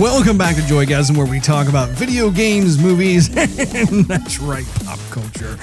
[0.00, 4.98] Welcome back to Joygasm, where we talk about video games, movies, and that's right, pop
[5.08, 5.56] culture.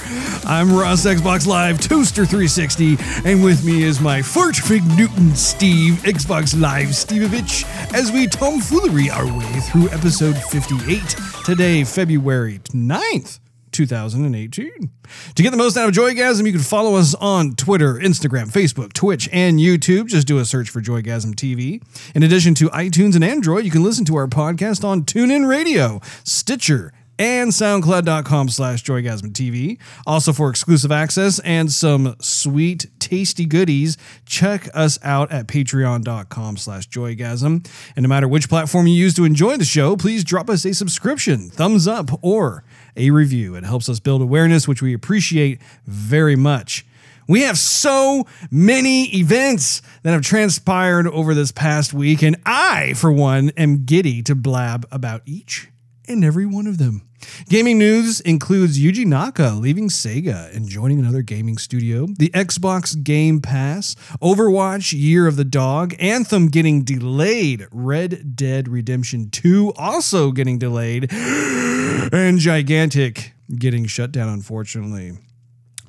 [0.46, 2.96] I'm Ross Xbox Live Toaster 360,
[3.26, 9.26] and with me is my Fortfig Newton Steve Xbox Live Stevevich as we tomfoolery our
[9.26, 13.40] way through episode 58 today, February 9th.
[13.72, 14.90] 2018.
[15.36, 18.94] To get the most out of Joygasm, you can follow us on Twitter, Instagram, Facebook,
[18.94, 20.08] Twitch, and YouTube.
[20.08, 21.82] Just do a search for Joygasm TV.
[22.16, 26.00] In addition to iTunes and Android, you can listen to our podcast on TuneIn Radio,
[26.24, 29.78] Stitcher, and soundcloud.com slash joygasmtv.
[30.08, 36.90] Also for exclusive access and some sweet, tasty goodies, check us out at patreon.com slash
[36.90, 37.70] joygasm.
[37.96, 40.74] And no matter which platform you use to enjoy the show, please drop us a
[40.74, 42.64] subscription, thumbs up, or
[42.96, 43.56] a review.
[43.56, 46.86] It helps us build awareness, which we appreciate very much.
[47.28, 53.12] We have so many events that have transpired over this past week, and I, for
[53.12, 55.71] one, am giddy to blab about each
[56.12, 57.08] and every one of them.
[57.50, 63.42] Gaming news includes Yuji Naka leaving Sega and joining another gaming studio, the Xbox Game
[63.42, 70.58] Pass, Overwatch Year of the Dog, Anthem getting delayed, Red Dead Redemption 2 also getting
[70.58, 75.18] delayed, and Gigantic getting shut down, unfortunately.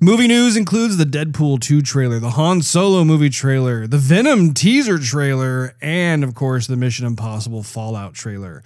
[0.05, 4.99] Movie news includes the Deadpool 2 trailer, the Han Solo movie trailer, the Venom teaser
[4.99, 8.65] trailer, and of course the Mission Impossible Fallout trailer.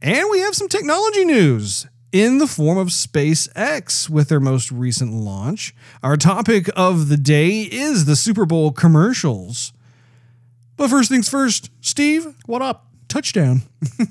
[0.00, 5.12] And we have some technology news in the form of SpaceX with their most recent
[5.12, 5.74] launch.
[6.04, 9.72] Our topic of the day is the Super Bowl commercials.
[10.76, 12.86] But first things first, Steve, What up?
[13.08, 13.62] touchdown.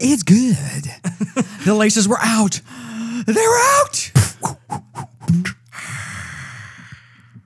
[0.00, 0.84] It's good.
[1.64, 2.60] the laces were out.
[3.26, 4.10] They're out.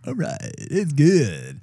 [0.06, 1.60] All right, it's good.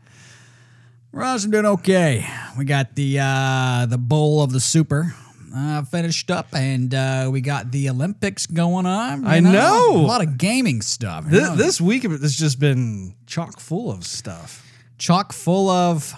[1.12, 2.28] Ross, I'm doing okay.
[2.58, 5.16] We got the uh, the bowl of the super
[5.56, 9.26] uh, finished up, and uh, we got the Olympics going on.
[9.26, 9.96] I know.
[9.96, 11.26] a lot of gaming stuff.
[11.28, 14.66] This, this week has just been chock full of stuff.
[14.98, 16.14] chock full of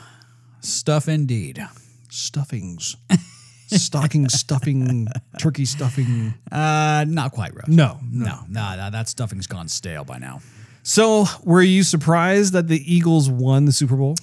[0.61, 1.65] stuff, indeed.
[2.09, 2.97] Stuffings.
[3.67, 5.07] Stocking stuffing,
[5.39, 6.33] turkey stuffing.
[6.51, 7.67] Uh, not quite, Ross.
[7.67, 10.41] No, no, no, no, that stuffing's gone stale by now.
[10.83, 14.15] So, were you surprised that the Eagles won the Super Bowl?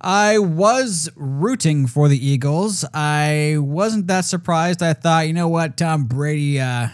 [0.00, 2.84] I was rooting for the Eagles.
[2.92, 4.82] I wasn't that surprised.
[4.82, 6.88] I thought, you know what, Tom Brady, uh,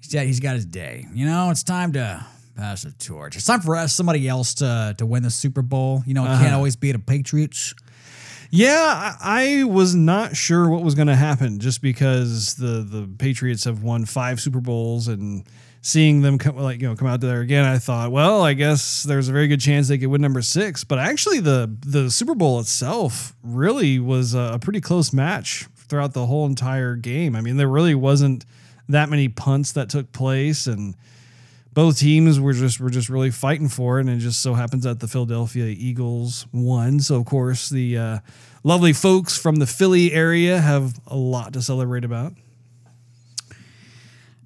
[0.00, 1.06] he's got, he's got his day.
[1.12, 2.24] You know, it's time to
[2.56, 3.36] pass the torch.
[3.36, 6.02] It's time for us, somebody else to to win the Super Bowl.
[6.06, 7.74] You know, it can't always be the Patriots.
[8.50, 13.08] Yeah, I, I was not sure what was going to happen just because the the
[13.18, 15.44] Patriots have won five Super Bowls and
[15.82, 19.04] seeing them come like you know come out there again, I thought, well, I guess
[19.04, 20.84] there's a very good chance they could win number six.
[20.84, 26.12] But actually, the the Super Bowl itself really was a, a pretty close match throughout
[26.12, 27.36] the whole entire game.
[27.36, 28.44] I mean, there really wasn't
[28.88, 30.94] that many punts that took place and
[31.76, 34.84] both teams were just were just really fighting for it, and it just so happens
[34.84, 37.00] that the Philadelphia Eagles won.
[37.00, 38.18] So of course the uh,
[38.64, 42.32] lovely folks from the Philly area have a lot to celebrate about.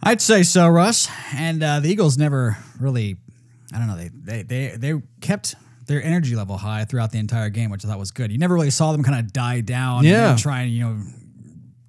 [0.02, 1.08] I'd say so, Russ.
[1.34, 3.16] And uh, the Eagles never really,
[3.72, 5.54] I don't know, they they they they kept
[5.86, 8.32] their energy level high throughout the entire game, which I thought was good.
[8.32, 10.30] You never really saw them kind of die down, Yeah.
[10.30, 10.98] and try and you know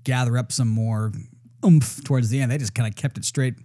[0.04, 1.12] gather up some more
[1.66, 2.52] oomph towards the end.
[2.52, 3.56] They just kind of kept it straight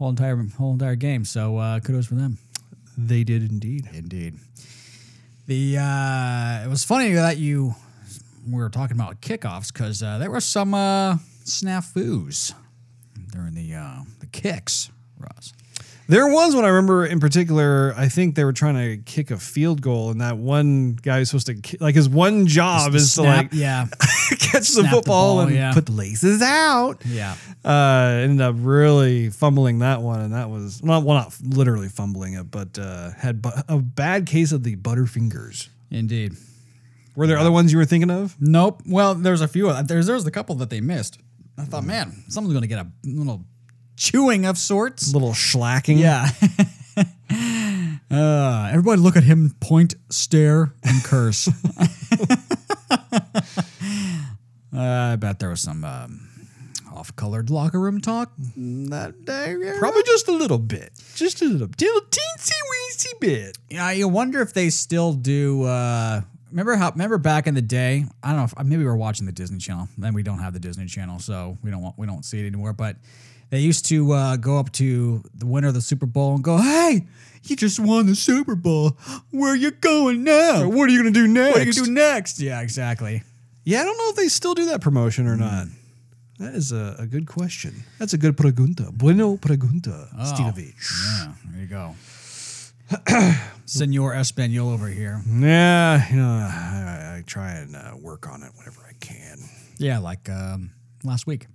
[0.00, 1.24] whole entire whole entire game.
[1.24, 2.38] So uh, kudos for them.
[2.96, 3.88] They did indeed.
[3.92, 4.34] Indeed.
[5.46, 7.74] The uh, it was funny that you
[8.48, 12.54] we were talking about kickoffs because uh, there were some uh, snafus
[13.30, 15.52] during the uh, the kicks, Ross.
[16.10, 17.94] There was one I remember in particular.
[17.96, 21.30] I think they were trying to kick a field goal, and that one guy was
[21.30, 23.86] supposed to ki- like his one job is to Snap- like yeah,
[24.30, 25.72] catch the Snap the football ball, and yeah.
[25.72, 27.00] put the laces out.
[27.06, 27.36] yeah.
[27.64, 32.34] uh, ended up really fumbling that one, and that was not well, not literally fumbling
[32.34, 35.68] it, but uh, had bu- a bad case of the butterfingers.
[35.92, 36.32] Indeed.
[37.14, 38.36] Were there other ones you were thinking of?
[38.40, 38.82] Nope.
[38.84, 39.72] Well, there's a few.
[39.84, 41.18] There's there's a couple that they missed.
[41.56, 43.44] I thought, man, someone's gonna get a little
[44.00, 45.10] chewing of sorts.
[45.10, 45.98] A little schlacking.
[45.98, 46.30] Yeah.
[48.10, 51.48] uh, everybody look at him, point, stare, and curse.
[52.90, 52.96] uh,
[54.72, 56.28] I bet there was some um,
[56.92, 59.54] off-colored locker room talk that day.
[59.60, 59.76] yeah.
[59.78, 60.92] Probably just a little bit.
[61.14, 63.58] Just a little, little teensy weensy bit.
[63.68, 65.64] Yeah, you wonder if they still do.
[65.64, 66.90] Uh, remember how?
[66.90, 68.06] Remember back in the day?
[68.22, 68.44] I don't know.
[68.44, 69.88] If, maybe we were watching the Disney Channel.
[69.98, 72.46] Then we don't have the Disney Channel, so we don't want, we don't see it
[72.46, 72.72] anymore.
[72.72, 72.96] But
[73.50, 76.58] they used to uh, go up to the winner of the Super Bowl and go,
[76.58, 77.06] "Hey,
[77.44, 78.96] you just won the Super Bowl.
[79.30, 80.68] Where are you going now?
[80.68, 81.52] What are you gonna do next?
[81.52, 83.22] What are you gonna do next?" Yeah, exactly.
[83.64, 85.66] Yeah, I don't know if they still do that promotion or not.
[86.38, 87.84] That is a, a good question.
[87.98, 88.90] That's a good pregunta.
[88.96, 90.90] Bueno pregunta, Stinovich.
[91.04, 91.94] Yeah, there you go.
[93.66, 95.20] Senor Espanol over here.
[95.28, 99.38] Yeah, you know, I, I try and uh, work on it whenever I can.
[99.78, 100.70] Yeah, like um,
[101.04, 101.46] last week.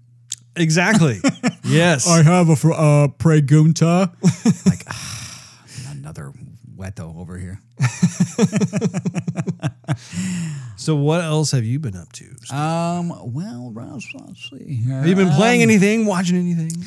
[0.55, 1.19] Exactly.
[1.65, 2.07] yes.
[2.07, 4.11] I have a uh, pregunta.
[4.65, 6.31] like ah, another
[6.75, 7.59] weto over here.
[10.77, 12.55] so, what else have you been up to?
[12.55, 13.33] Um.
[13.33, 14.75] Well, Ross, let's see.
[14.75, 14.95] Here.
[14.95, 16.05] have you been playing anything?
[16.05, 16.85] Watching anything?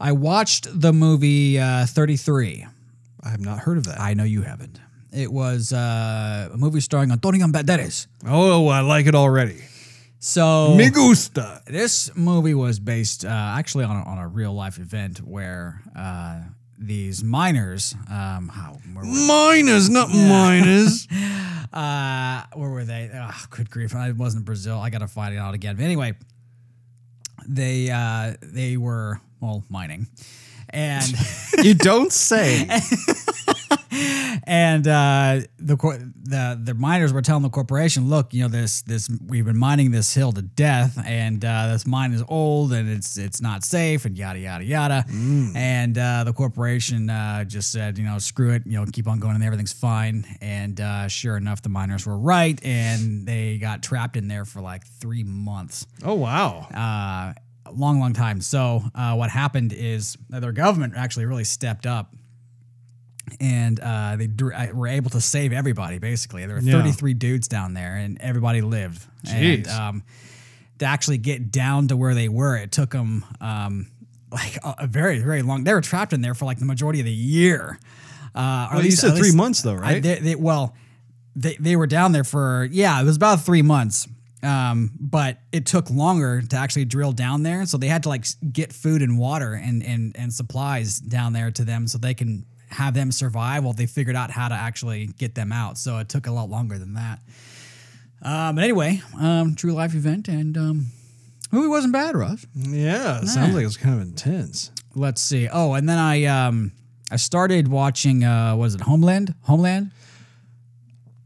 [0.00, 2.66] I watched the movie uh, Thirty Three.
[3.22, 4.00] I have not heard of that.
[4.00, 4.80] I know you haven't.
[5.12, 8.06] It was uh, a movie starring Antonio Banderas.
[8.26, 9.62] oh, I like it already.
[10.24, 11.62] So Me gusta.
[11.66, 16.42] this movie was based uh, actually on a, on a real life event where uh,
[16.78, 21.08] these miners, um, how Miners, not miners.
[21.72, 23.10] uh, where were they?
[23.12, 23.96] Oh, good grief!
[23.96, 24.78] I wasn't Brazil.
[24.78, 25.74] I got to find it out again.
[25.74, 26.14] But anyway,
[27.48, 30.06] they uh, they were well mining,
[30.70, 31.04] and.
[31.64, 32.68] you don't say.
[33.92, 35.76] and uh, the
[36.22, 39.90] the the miners were telling the corporation, look, you know this this we've been mining
[39.90, 44.04] this hill to death, and uh, this mine is old and it's it's not safe,
[44.04, 45.04] and yada yada yada.
[45.54, 49.18] And uh, the corporation uh, just said, you know, screw it, you know, keep on
[49.20, 50.24] going, and everything's fine.
[50.40, 54.60] And uh, sure enough, the miners were right, and they got trapped in there for
[54.60, 56.66] like three months Oh, wow.
[56.74, 57.34] uh,
[57.64, 58.40] a long, long time.
[58.40, 62.14] So uh, what happened is their government actually really stepped up,
[63.40, 64.28] and uh, they
[64.72, 65.98] were able to save everybody.
[65.98, 66.80] Basically, there were Yeah.
[66.80, 69.02] 33 dudes down there, and everybody lived.
[69.28, 70.02] And um,
[70.78, 73.90] to actually get down to where they were, it took them um,
[74.30, 75.64] like a, very, very long.
[75.64, 77.78] They were trapped in there for like the majority of the year.
[78.34, 80.02] Uh, Well, you said three months, though, I- right?
[80.02, 80.74] they, they, well,
[81.36, 84.08] they, they were down there for yeah, it was about three months.
[84.44, 88.24] Um, but it took longer to actually drill down there, so they had to like
[88.52, 92.44] get food and water and and and supplies down there to them, so they can
[92.72, 95.78] have them survive while they figured out how to actually get them out.
[95.78, 97.20] So it took a lot longer than that.
[98.22, 100.86] Um, but anyway, um, true life event, and um,
[101.50, 102.46] movie wasn't bad, Russ.
[102.54, 104.70] Yeah, it sounds like it's kind of intense.
[104.94, 105.48] Let's see.
[105.52, 106.72] Oh, and then I um
[107.10, 109.34] I started watching uh what is it Homeland?
[109.42, 109.90] Homeland?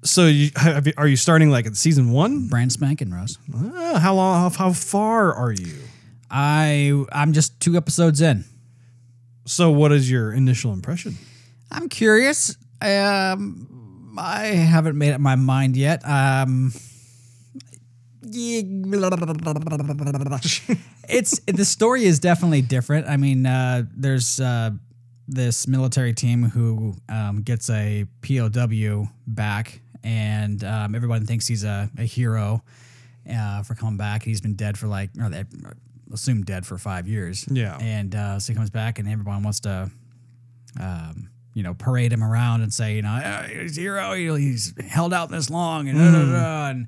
[0.04, 2.46] So, you, have you, are you starting like at season one?
[2.46, 3.38] Brand spanking Russ.
[3.52, 4.40] Uh, how long?
[4.40, 5.75] How, how far are you?
[6.31, 8.44] I I'm just two episodes in.
[9.46, 11.16] So, what is your initial impression?
[11.76, 12.56] I'm curious.
[12.81, 16.00] Um, I haven't made up my mind yet.
[16.08, 16.73] Um,
[21.08, 23.06] it's the story is definitely different.
[23.08, 24.70] I mean, uh, there's uh,
[25.28, 31.90] this military team who um, gets a POW back, and um, everyone thinks he's a,
[31.99, 32.62] a hero
[33.31, 34.23] uh, for coming back.
[34.23, 35.44] He's been dead for like, or they
[36.12, 37.46] assumed dead for five years.
[37.50, 37.76] Yeah.
[37.81, 39.90] and uh, so he comes back, and everyone wants to
[40.81, 44.12] um, you know, parade him around and say, you know, "Ah, he's a hero.
[44.36, 46.86] He's held out this long, and, da, da, da," and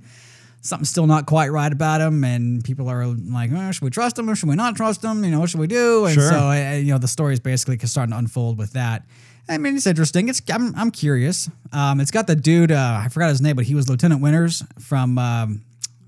[0.60, 2.22] something's still not quite right about him.
[2.22, 5.24] And people are like, oh, should we trust him or should we not trust him?
[5.24, 6.04] You know, what should we do?
[6.04, 6.28] And Sure.
[6.30, 9.04] so, uh, you know, the story is basically starting to unfold with that.
[9.48, 10.28] I mean, it's interesting.
[10.28, 11.48] It's I'm, I'm curious.
[11.72, 12.70] Um, it's got the dude.
[12.70, 15.62] Uh, I forgot his name, but he was Lieutenant Winters from um,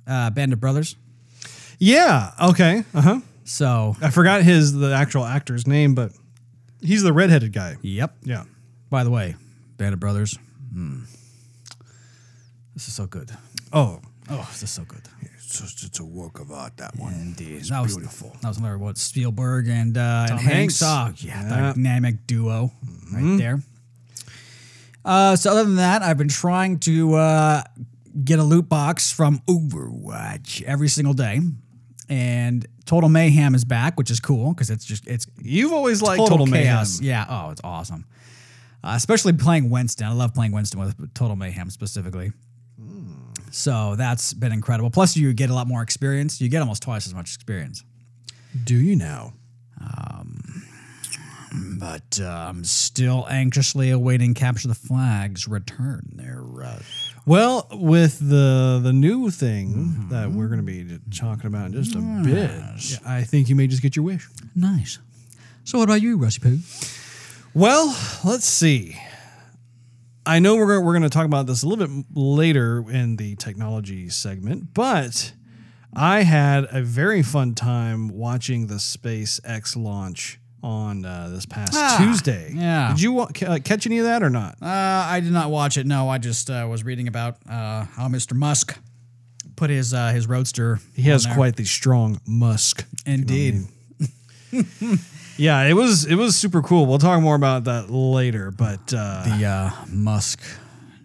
[0.07, 0.97] uh, Band of Brothers.
[1.79, 2.33] Yeah.
[2.43, 2.85] Okay.
[2.93, 3.21] Uh huh.
[3.45, 6.13] So, I forgot his the actual actor's name, but
[6.83, 7.77] he's the redheaded guy.
[7.83, 8.17] yep.
[8.23, 8.45] Yeah.
[8.91, 9.37] By the way,
[9.77, 10.37] Band of Brothers.
[10.73, 11.01] hmm.
[12.75, 13.31] This is so good.
[13.73, 14.01] Oh,
[14.33, 15.03] Oh, this is so good.
[15.35, 16.77] it's just it's a work of art.
[16.77, 17.13] That one.
[17.15, 17.65] Indeed.
[17.65, 18.37] That was beautiful.
[18.43, 20.79] That was another what Spielberg and uh, and Hanks.
[20.81, 20.83] Hanks.
[20.83, 21.73] Oh, yeah, Yeah.
[21.73, 22.71] dynamic duo
[23.13, 23.61] right there.
[25.05, 27.63] Uh, so other than that, I've been trying to uh,
[28.23, 31.41] get a loot box from Overwatch every single day,
[32.11, 36.19] and Total Mayhem is back, which is cool because it's just it's You've always liked
[36.19, 37.01] total, Total, chaos.
[37.01, 37.11] Mayhem.
[37.11, 37.27] Yeah.
[37.29, 38.05] Oh, it's awesome.
[38.85, 40.07] Uh, especially playing Winston.
[40.07, 42.33] I love playing Winston with Total Mayhem specifically.
[43.53, 44.91] So that's been incredible.
[44.91, 46.41] Plus, you get a lot more experience.
[46.41, 47.83] You get almost twice as much experience.
[48.65, 49.33] Do you now?
[51.53, 57.10] But uh, I'm still anxiously awaiting Capture the Flag's return there, Russ.
[57.31, 60.09] Well, with the the new thing mm-hmm.
[60.09, 63.69] that we're going to be talking about in just a bit, I think you may
[63.69, 64.29] just get your wish.
[64.57, 64.99] Nice.
[65.63, 66.59] So, what about you, Rusty Poo?
[67.55, 68.97] Well, let's see.
[70.27, 73.37] I know we're we're going to talk about this a little bit later in the
[73.37, 75.33] technology segment, but
[75.95, 81.97] I had a very fun time watching the SpaceX launch on uh, this past Ah,
[81.99, 82.53] Tuesday.
[82.55, 82.91] yeah.
[82.91, 84.57] Did you uh, catch any of that or not?
[84.63, 85.87] Uh, I did not watch it.
[85.87, 88.35] No, I just uh, was reading about uh, how Mr.
[88.35, 88.79] Musk
[89.57, 90.79] put his uh, his roadster.
[90.95, 91.35] He has there.
[91.35, 92.85] quite the strong musk.
[93.07, 93.67] Indeed.
[95.37, 96.85] Yeah, it was it was super cool.
[96.85, 100.43] We'll talk more about that later, but uh, the uh, Musk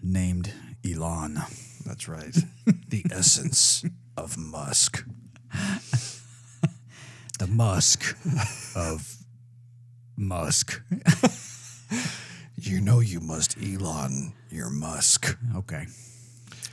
[0.02, 0.52] named
[0.86, 1.40] Elon.
[1.86, 2.36] that's right.
[2.90, 3.82] the essence
[4.16, 5.04] of musk.
[7.38, 8.16] The Musk
[8.74, 9.15] of
[10.16, 10.80] Musk.
[12.58, 15.36] You know you must Elon your musk.
[15.56, 15.84] Okay,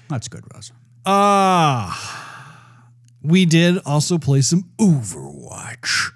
[0.09, 0.71] that's good, Russ.
[1.05, 2.89] Ah,
[3.21, 6.11] we did also play some Overwatch,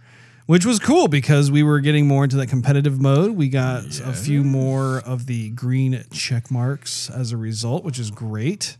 [0.46, 3.31] which was cool because we were getting more into that competitive mode.
[3.31, 8.10] We got a few more of the green check marks as a result, which is
[8.10, 8.77] great.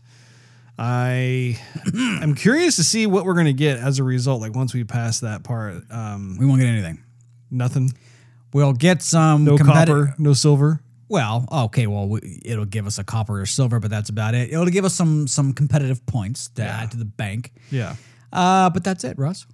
[0.78, 1.58] I
[1.94, 4.40] am curious to see what we're going to get as a result.
[4.40, 7.02] Like once we pass that part, um, We won't get anything.
[7.50, 7.92] nothing,
[8.52, 10.80] We'll get some no copper, no silver.
[11.08, 14.52] Well, okay, well, we, it'll give us a copper or silver, but that's about it.
[14.52, 17.52] It'll give us some some competitive points to add to the bank.
[17.70, 17.96] Yeah.
[18.32, 19.46] Uh, but that's it, Russ.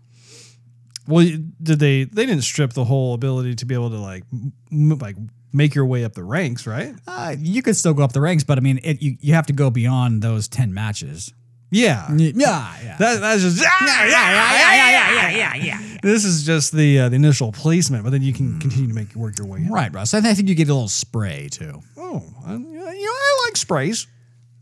[1.07, 1.29] Well,
[1.63, 2.05] did they?
[2.05, 4.25] They didn't strip the whole ability to be able to like,
[4.73, 5.17] m- like
[5.53, 6.95] make your way up the ranks, right?
[7.07, 9.47] Uh, you could still go up the ranks, but I mean, it, you you have
[9.47, 11.33] to go beyond those ten matches.
[11.71, 12.09] Yeah.
[12.15, 12.97] Yeah, yeah.
[12.99, 15.99] That, that's just yeah, yeah, yeah, yeah, yeah, yeah, yeah.
[16.03, 19.15] This is just the uh, the initial placement, but then you can continue to make
[19.15, 19.65] work your way.
[19.65, 19.73] Up.
[19.73, 20.15] right, Russ.
[20.15, 21.81] I th- I think you get a little spray too.
[21.97, 24.07] Oh, I, you know, I like sprays.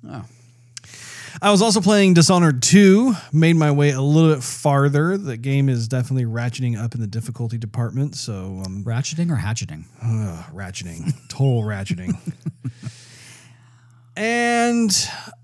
[0.09, 0.25] Oh.
[1.41, 5.19] I was also playing Dishonored 2, made my way a little bit farther.
[5.19, 9.87] The game is definitely ratcheting up in the difficulty department, so um, Ratcheting or hatcheting?
[10.03, 12.17] Ugh, ratcheting, total ratcheting.
[14.17, 14.91] and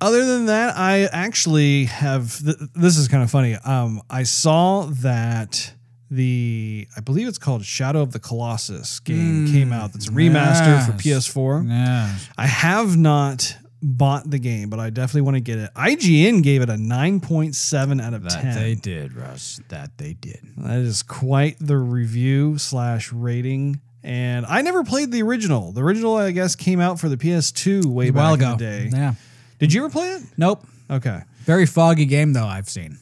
[0.00, 2.38] other than that, I actually have.
[2.44, 3.54] Th- this is kind of funny.
[3.54, 5.72] Um, I saw that
[6.10, 9.92] the I believe it's called Shadow of the Colossus game came out.
[9.92, 10.92] That's a remaster for.
[10.92, 11.68] PS4.
[11.68, 12.14] Yeah.
[12.37, 15.70] I have not bought the game, but I definitely want to get it.
[15.76, 18.54] IGN gave it a 9.7 out of That 10.
[18.56, 19.60] they did, Russ.
[19.68, 20.40] That they did.
[20.56, 23.80] That is quite the review slash rating.
[24.02, 25.73] And I never played the original.
[25.73, 28.50] The original, I guess, came out for the PS2 way A back while in ago.
[28.52, 28.90] the day.
[28.93, 29.14] Yeah.
[29.59, 30.23] Did you ever play it?
[30.37, 30.64] Nope.
[30.90, 31.21] Okay.
[31.45, 32.47] Very foggy game though.
[32.47, 32.99] I've seen.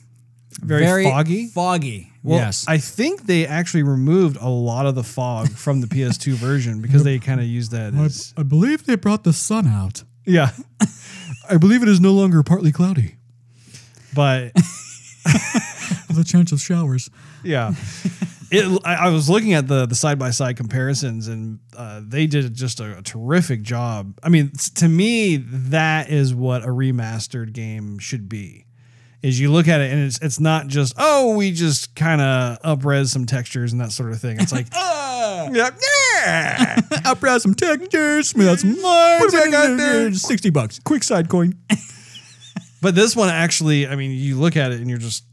[0.60, 1.48] Very foggy?
[1.48, 2.10] Foggy.
[2.22, 2.64] Well, yes.
[2.66, 7.04] I think they actually removed a lot of the fog from the PS2 version because
[7.04, 8.32] they kind of used that as.
[8.36, 10.02] I believe they brought the sun out.
[10.24, 10.50] Yeah.
[11.48, 13.16] I believe it is no longer partly cloudy.
[14.14, 14.52] But
[16.08, 17.10] The chance of showers.
[17.46, 17.74] Yeah.
[18.48, 22.28] It, I, I was looking at the the side by side comparisons, and uh, they
[22.28, 24.20] did just a, a terrific job.
[24.22, 28.66] I mean, to me, that is what a remastered game should be.
[29.20, 32.62] Is you look at it and it's it's not just oh we just kind of
[32.62, 34.40] upres some textures and that sort of thing.
[34.40, 35.70] It's like yeah,
[36.22, 36.80] yeah.
[37.04, 39.24] Uprise some textures, smooth out some lines.
[39.24, 40.12] Put it back out there.
[40.14, 40.78] Sixty bucks.
[40.84, 41.58] Quick side coin.
[42.82, 45.24] But this one actually, I mean, you look at it and you're just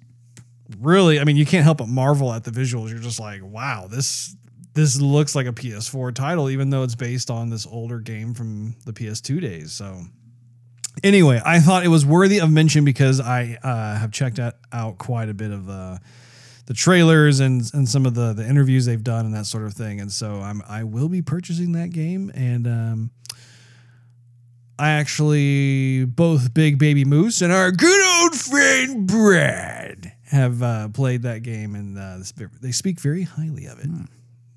[0.80, 2.90] really, I mean, you can't help but marvel at the visuals.
[2.90, 4.36] You're just like, wow, this
[4.74, 8.76] this looks like a PS4 title, even though it's based on this older game from
[8.86, 9.72] the PS2 days.
[9.72, 10.02] So
[11.04, 14.56] anyway, I thought it was worthy of mention because I uh, have checked out,
[14.98, 16.00] quite a bit of the
[16.66, 19.74] the trailers and and some of the the interviews they've done and that sort of
[19.74, 20.00] thing.
[20.00, 23.12] And so I'm I will be purchasing that game and um
[24.80, 29.73] I actually both Big Baby Moose and our good old friend Brad
[30.34, 32.18] have uh, played that game and uh,
[32.62, 33.88] they speak very highly of it.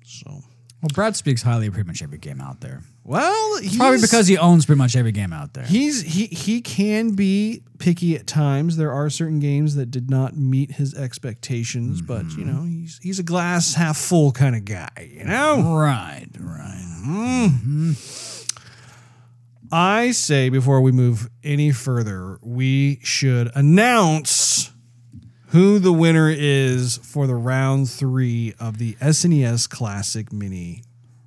[0.03, 0.41] So
[0.81, 2.81] Well, Brad speaks highly of pretty much every game out there.
[3.03, 5.65] well, he's, Probably because he owns pretty much every game out there.
[5.65, 8.75] He's he he can be picky at times.
[8.77, 13.19] There are certain games that did not meet his expectations, but you know he's he's
[13.19, 15.11] a glass half full kind of guy.
[15.13, 15.75] You know.
[15.77, 17.95] Right, right.
[19.71, 24.71] I say before we move any further, we should announce
[25.47, 30.83] who the winner is for the round three of the SNES Classic Mini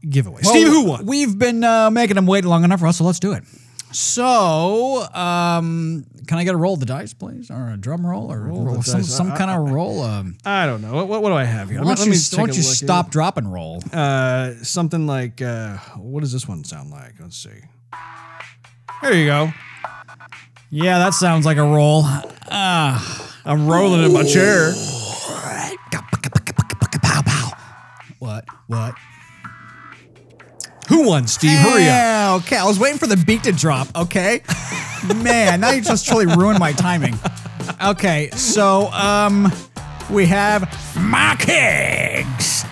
[0.09, 0.43] giveaway.
[0.43, 1.07] Steve, who won?
[1.07, 3.07] We've been uh, making them wait long enough, Russell.
[3.07, 3.45] Let's do it.
[3.93, 8.31] So, um, can I get a roll of the dice, please, or a drum roll,
[8.31, 10.03] or Roll roll, some, some I- kind of roll?
[10.03, 11.05] Um, I don't know.
[11.05, 11.79] What, what, do I have here?
[11.81, 13.83] why don't Let you, me why don't you stop, drop, and roll?
[13.93, 17.15] Uh, something like uh, what does this one sound like?
[17.19, 17.50] Let's see.
[19.03, 19.53] There you go.
[20.71, 22.03] Yeah, that sounds like a roll.
[22.53, 24.73] Ah, I'm rolling in my chair.
[28.19, 28.45] what?
[28.67, 28.95] What?
[30.89, 31.59] Who won, Steve?
[31.59, 31.87] Hurry up.
[31.87, 32.57] Yeah, okay.
[32.57, 33.89] I was waiting for the beat to drop.
[33.97, 34.43] Okay,
[35.23, 37.15] man, now you just totally ruined my timing.
[37.83, 39.53] Okay, so um,
[40.11, 40.63] we have
[40.99, 42.65] Mike Higgs,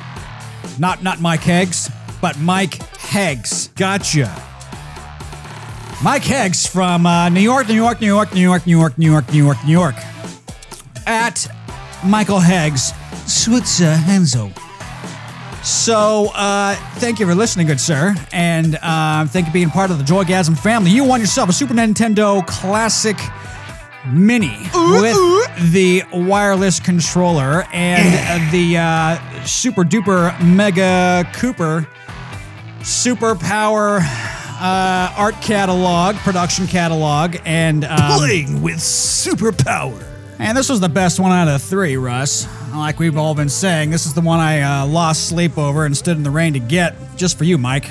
[0.79, 1.89] not not Mike Higgs,
[2.21, 3.69] but Mike Heggs.
[3.77, 4.27] Gotcha.
[6.03, 9.11] Mike Heggs from uh, New York, New York, New York, New York, New York, New
[9.11, 9.95] York, New York, New York.
[11.09, 11.49] At
[12.05, 12.93] Michael Heggs,
[13.27, 14.53] Switzer Henzo.
[15.65, 19.91] So, uh, thank you for listening, good sir, and uh, thank you for being part
[19.91, 20.91] of the Joygasm family.
[20.93, 23.17] You won yourself a Super Nintendo Classic
[24.07, 24.57] Mini
[25.01, 31.87] with the wireless controller and uh, the uh, super duper mega Cooper
[32.83, 33.99] super power
[34.61, 40.08] uh, art catalog, production catalog, and um, Playing with superpower.
[40.39, 42.47] And this was the best one out of three, Russ.
[42.73, 45.97] Like we've all been saying, this is the one I uh, lost sleep over and
[45.97, 47.87] stood in the rain to get, just for you, Mike.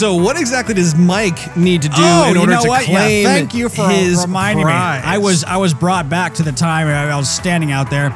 [0.00, 2.84] So, what exactly does Mike need to do oh, in order you know to what?
[2.86, 5.02] claim yeah, thank you for his reminding prize?
[5.02, 5.08] me.
[5.10, 8.10] I was I was brought back to the time I was standing out there,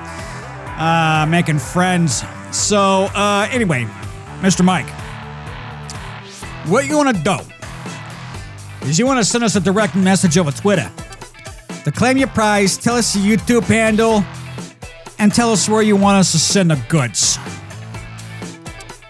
[0.78, 2.22] uh, making friends.
[2.52, 3.84] So uh, anyway,
[4.40, 4.64] Mr.
[4.64, 4.88] Mike,
[6.66, 7.53] what you want to do
[8.84, 10.90] is you want to send us a direct message over Twitter
[11.84, 12.76] to claim your prize.
[12.76, 14.24] Tell us your YouTube handle
[15.18, 17.38] and tell us where you want us to send the goods.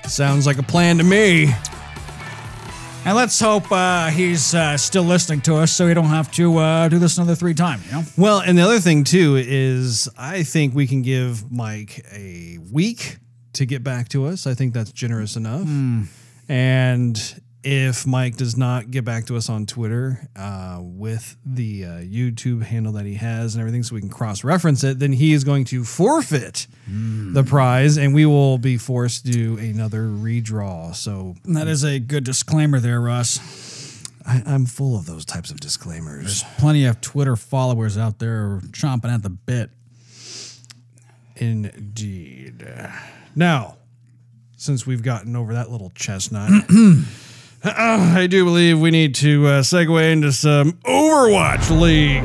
[0.05, 1.53] Sounds like a plan to me.
[3.07, 6.57] And let's hope uh, he's uh, still listening to us, so we don't have to
[6.57, 7.85] uh, do this another three times.
[7.87, 8.03] You know.
[8.17, 13.19] Well, and the other thing too is I think we can give Mike a week
[13.55, 14.47] to get back to us.
[14.47, 15.69] I think that's generous enough.
[16.49, 21.89] And if Mike does not get back to us on Twitter uh, with the uh,
[22.01, 25.33] YouTube handle that he has and everything, so we can cross reference it, then he
[25.33, 30.95] is going to forfeit the prize, and we will be forced to do another redraw.
[30.95, 34.03] So That is a good disclaimer there, Russ.
[34.27, 36.43] I, I'm full of those types of disclaimers.
[36.43, 39.71] There's Plenty of Twitter followers out there chomping at the bit.
[41.37, 42.67] Indeed.
[43.35, 43.77] Now,
[44.57, 46.51] since we've gotten over that little chestnut,
[47.65, 52.23] uh, I do believe we need to uh, segue into some Overwatch League.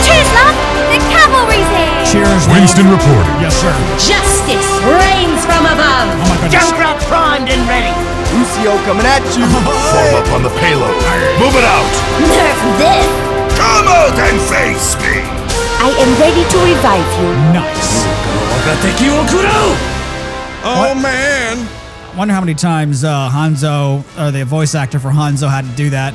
[0.07, 0.57] Cheers, love!
[0.91, 2.03] The cavalry's here!
[2.09, 3.37] Cheers, Winston reporting.
[3.43, 3.73] Yes, sir.
[4.01, 6.09] Justice reigns from above.
[6.09, 6.55] Oh my goodness.
[6.55, 7.93] Junkrat primed and ready.
[8.33, 9.45] Lucio coming at you.
[9.93, 10.97] Fall up on the payload.
[11.43, 11.93] Move it out.
[12.23, 13.07] Nerf this!
[13.59, 15.36] Come out and face me.
[15.79, 17.29] I am ready to revive you.
[17.53, 18.05] Nice.
[20.65, 21.59] Oh man!
[22.13, 25.71] I wonder how many times uh, Hanzo, or the voice actor for Hanzo, had to
[25.77, 26.15] do that.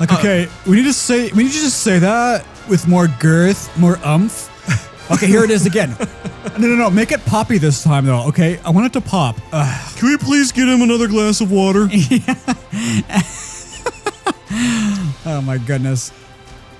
[0.00, 3.76] Like, okay, we need to say, we need you just say that with more girth,
[3.78, 4.48] more umph.
[5.10, 5.94] Okay, here it is again.
[6.58, 8.26] No, no, no, make it poppy this time though.
[8.28, 9.36] Okay, I want it to pop.
[9.52, 9.96] Ugh.
[9.96, 11.86] Can we please get him another glass of water?
[15.26, 16.10] oh my goodness.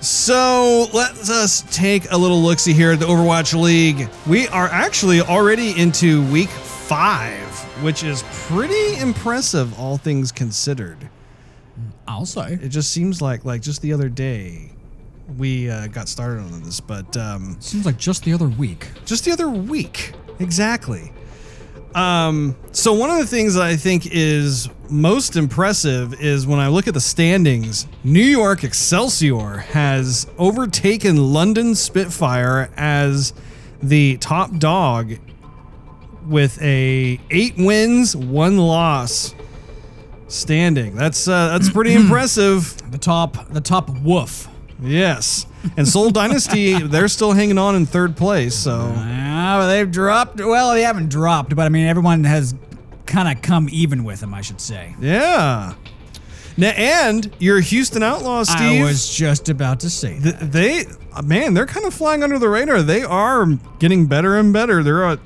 [0.01, 4.07] So let us take a little look see here at the Overwatch League.
[4.27, 7.43] We are actually already into week five,
[7.83, 10.97] which is pretty impressive, all things considered.
[12.07, 12.53] I'll say.
[12.61, 14.71] It just seems like like just the other day
[15.37, 18.87] we uh, got started on this, but um, Seems like just the other week.
[19.05, 21.11] just the other week exactly.
[21.95, 26.67] Um, so one of the things that I think is most impressive is when I
[26.67, 33.33] look at the standings, New York Excelsior has overtaken London Spitfire as
[33.81, 35.15] the top dog
[36.27, 39.33] with a eight wins, one loss
[40.27, 40.95] standing.
[40.95, 42.91] That's uh, that's pretty impressive.
[42.91, 44.47] The top, the top woof.
[44.81, 45.45] Yes.
[45.77, 48.55] And Seoul Dynasty, they're still hanging on in third place.
[48.55, 50.37] So Yeah, but they've dropped.
[50.39, 52.55] Well, they haven't dropped, but I mean, everyone has
[53.05, 54.95] kind of come even with them, I should say.
[54.99, 55.73] yeah.
[56.57, 58.81] Now, and your Houston Outlaws, Steve.
[58.81, 60.51] I was just about to say th- that.
[60.51, 60.83] they,
[61.23, 62.81] man, they're kind of flying under the radar.
[62.81, 63.45] They are
[63.79, 64.83] getting better and better.
[64.83, 65.19] They're at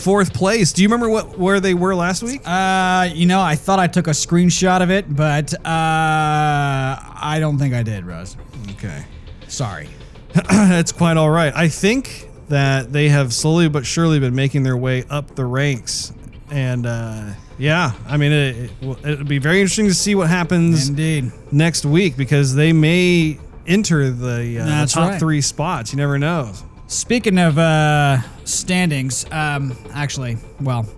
[0.00, 0.72] fourth place.
[0.72, 2.40] Do you remember what where they were last week?
[2.44, 7.58] Uh, you know, I thought I took a screenshot of it, but uh, I don't
[7.58, 8.36] think I did, Russ.
[8.72, 9.04] Okay.
[9.48, 9.88] Sorry.
[10.48, 11.52] That's quite all right.
[11.54, 16.12] I think that they have slowly but surely been making their way up the ranks.
[16.50, 20.28] And uh, yeah, I mean, it, it, will- it'll be very interesting to see what
[20.28, 21.30] happens Indeed.
[21.52, 25.20] next week because they may enter the, uh, the top right.
[25.20, 25.92] three spots.
[25.92, 26.52] You never know.
[26.90, 30.88] Speaking of uh, standings, um, actually, well,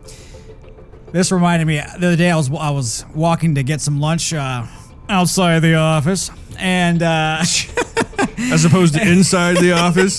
[1.10, 1.76] this reminded me.
[1.76, 4.66] The other day, I was I was walking to get some lunch uh,
[5.10, 7.42] outside the office, and uh,
[8.38, 10.18] As opposed to inside the office.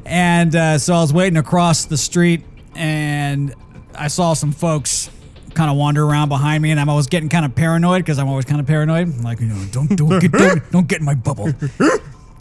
[0.04, 3.54] and uh, so I was waiting across the street, and
[3.94, 5.08] I saw some folks
[5.54, 8.28] kind of wander around behind me, and I was getting kind of paranoid because I'm
[8.28, 9.24] always kind of paranoid.
[9.24, 11.48] Like you know, don't don't get don't, don't get in my bubble.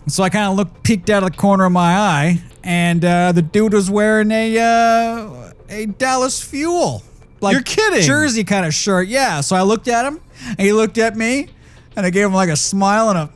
[0.08, 3.32] So I kind of looked, peeked out of the corner of my eye, and uh,
[3.32, 7.04] the dude was wearing a uh, a Dallas Fuel.
[7.40, 8.02] Like You're kidding.
[8.02, 9.08] Jersey kind of shirt.
[9.08, 9.42] Yeah.
[9.42, 11.48] So I looked at him, and he looked at me,
[11.96, 13.30] and I gave him like a smile and a,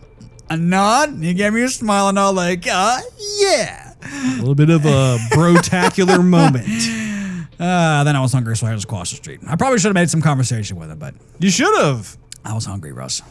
[0.49, 1.09] a nod.
[1.09, 2.99] And he gave me a smile and all like, uh,
[3.39, 3.93] yeah.
[4.03, 6.67] A little bit of a brotacular moment.
[7.59, 9.39] Uh, then I was hungry, so I just crossed the street.
[9.47, 12.17] I probably should have made some conversation with him, but You should have.
[12.43, 13.21] I was hungry, Russ.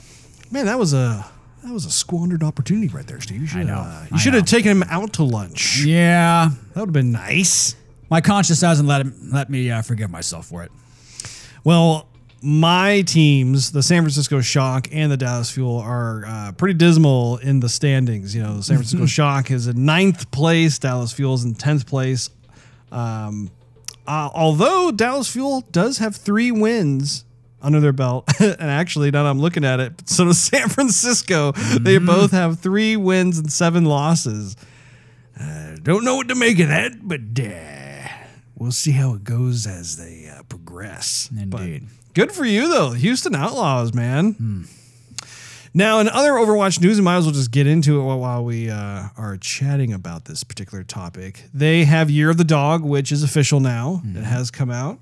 [0.51, 1.25] Man, that was a
[1.64, 3.40] that was a squandered opportunity right there, Steve.
[3.40, 3.79] You should know.
[3.79, 5.83] Uh, I you should have taken him out to lunch.
[5.85, 6.50] Yeah.
[6.74, 7.74] That would have been nice.
[8.11, 10.70] My conscience hasn't let him, let me uh, forgive myself for it.
[11.64, 12.07] Well,
[12.42, 17.61] my teams, the San Francisco Shock and the Dallas Fuel, are uh, pretty dismal in
[17.61, 18.35] the standings.
[18.35, 21.87] You know, the San Francisco Shock is in ninth place, Dallas Fuel is in tenth
[21.87, 22.29] place.
[22.92, 23.50] Um,
[24.07, 27.24] uh, although Dallas Fuel does have three wins
[27.64, 31.53] under their belt, and actually, now that I'm looking at it, so does San Francisco.
[31.53, 34.57] They both have three wins and seven losses.
[35.40, 38.09] Uh, don't know what to make of that, but uh,
[38.57, 41.29] we'll see how it goes as they uh, progress.
[41.33, 41.87] But Indeed.
[42.14, 42.92] good for you, though.
[42.92, 44.66] Houston Outlaws, man.
[45.77, 48.44] Now, in other Overwatch news, and might as well just get into it while- while
[48.44, 51.42] we uh, are chatting about this particular topic.
[51.53, 54.00] They have Year of the Dog, which is official now.
[54.14, 55.00] It has come out.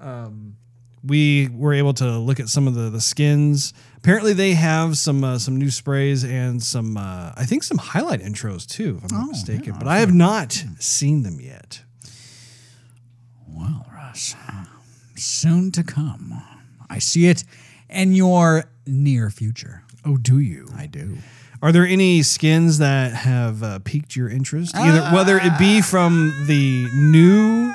[0.00, 0.56] Um,
[1.04, 3.72] we were able to look at some of the, the skins.
[3.96, 8.20] Apparently, they have some uh, some new sprays and some, uh, I think, some highlight
[8.20, 9.74] intros too, if I'm not mistaken.
[9.78, 11.82] but I have not seen them yet.
[13.48, 14.34] Well, Russ,
[15.16, 16.42] soon to come.
[16.88, 17.44] I see it
[17.88, 19.82] in your near future.
[20.04, 20.68] Oh, do you?
[20.76, 21.18] I do.
[21.62, 26.32] Are there any skins that have uh, piqued your interest, either whether it be from
[26.46, 27.70] the new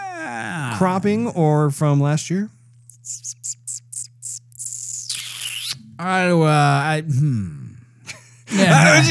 [0.78, 2.50] cropping or from last year?
[5.98, 7.62] I, uh, I, hmm.
[8.52, 9.02] Yeah.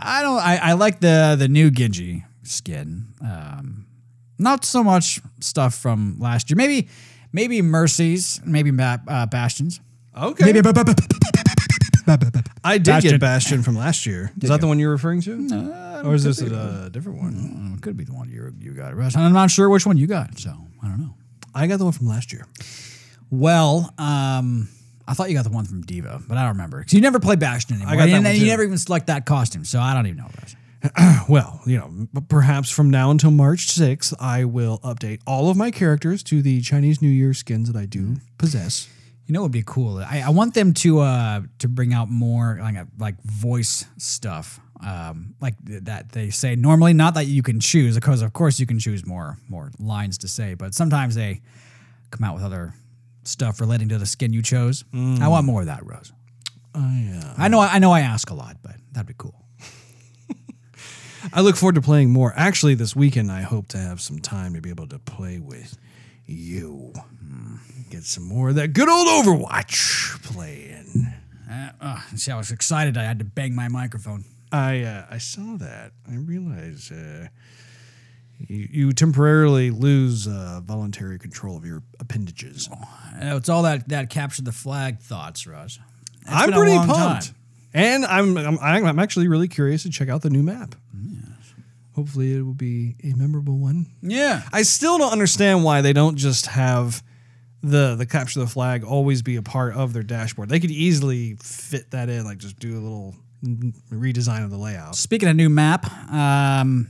[0.00, 0.38] I don't.
[0.38, 3.06] I, I like the the new Genji skin.
[3.20, 3.86] Um,
[4.38, 6.56] not so much stuff from last year.
[6.56, 6.88] Maybe
[7.32, 8.40] maybe Mercies.
[8.44, 9.80] Maybe ba- uh, Bastions.
[10.16, 10.44] Okay.
[10.46, 10.60] Maybe.
[10.60, 10.94] ba- ba- ba-
[12.64, 13.10] I did Bastion.
[13.12, 14.32] get Bastion from last year.
[14.40, 16.02] Is that the one you're referring to?
[16.04, 17.32] or is this a, different one?
[17.78, 19.16] Mm, Could be the one you you got, Russ.
[19.16, 20.50] I'm not sure which one you got, so
[20.82, 21.14] I don't know.
[21.54, 22.46] I got the one from last year.
[23.30, 24.68] Well, um,
[25.06, 27.18] I thought you got the one from Diva, but I don't remember because you never
[27.20, 27.94] play Bastion anymore.
[27.96, 28.46] Got that and one you too.
[28.46, 30.28] never even select that costume, so I don't even know.
[30.40, 30.54] Russ.
[31.28, 35.56] Well, you know, p- perhaps from now until March 6th, I will update all of
[35.58, 38.88] my characters to the Chinese New Year skins that I do possess.
[39.28, 39.98] You know what would be cool?
[39.98, 44.58] I, I want them to uh to bring out more like a, like voice stuff.
[44.84, 48.58] Um, like th- that they say normally, not that you can choose, because of course
[48.58, 51.42] you can choose more more lines to say, but sometimes they
[52.10, 52.74] come out with other
[53.24, 54.84] stuff relating to the skin you chose.
[54.94, 56.10] I want more of that, Rose.
[56.74, 59.34] I, uh, I know I know I ask a lot, but that'd be cool.
[61.32, 62.32] I look forward to playing more.
[62.36, 65.76] Actually, this weekend, I hope to have some time to be able to play with
[66.28, 66.92] you.
[67.20, 67.56] Hmm.
[67.90, 71.06] Get some more of that good old Overwatch playing.
[71.50, 72.96] Uh, uh, see, I was excited.
[72.98, 74.24] I had to bang my microphone.
[74.52, 75.92] I uh, I saw that.
[76.10, 77.28] I realize uh,
[78.38, 82.68] you, you temporarily lose uh, voluntary control of your appendages.
[82.70, 85.78] Uh, It's all that that capture the flag thoughts, Russ.
[86.22, 87.34] It's I'm pretty pumped, time.
[87.72, 90.74] and I'm, I'm I'm actually really curious to check out the new map.
[91.98, 93.86] Hopefully, it will be a memorable one.
[94.02, 94.44] Yeah.
[94.52, 97.02] I still don't understand why they don't just have
[97.60, 100.48] the the capture the flag always be a part of their dashboard.
[100.48, 104.94] They could easily fit that in, like just do a little redesign of the layout.
[104.94, 106.86] Speaking of new map, um,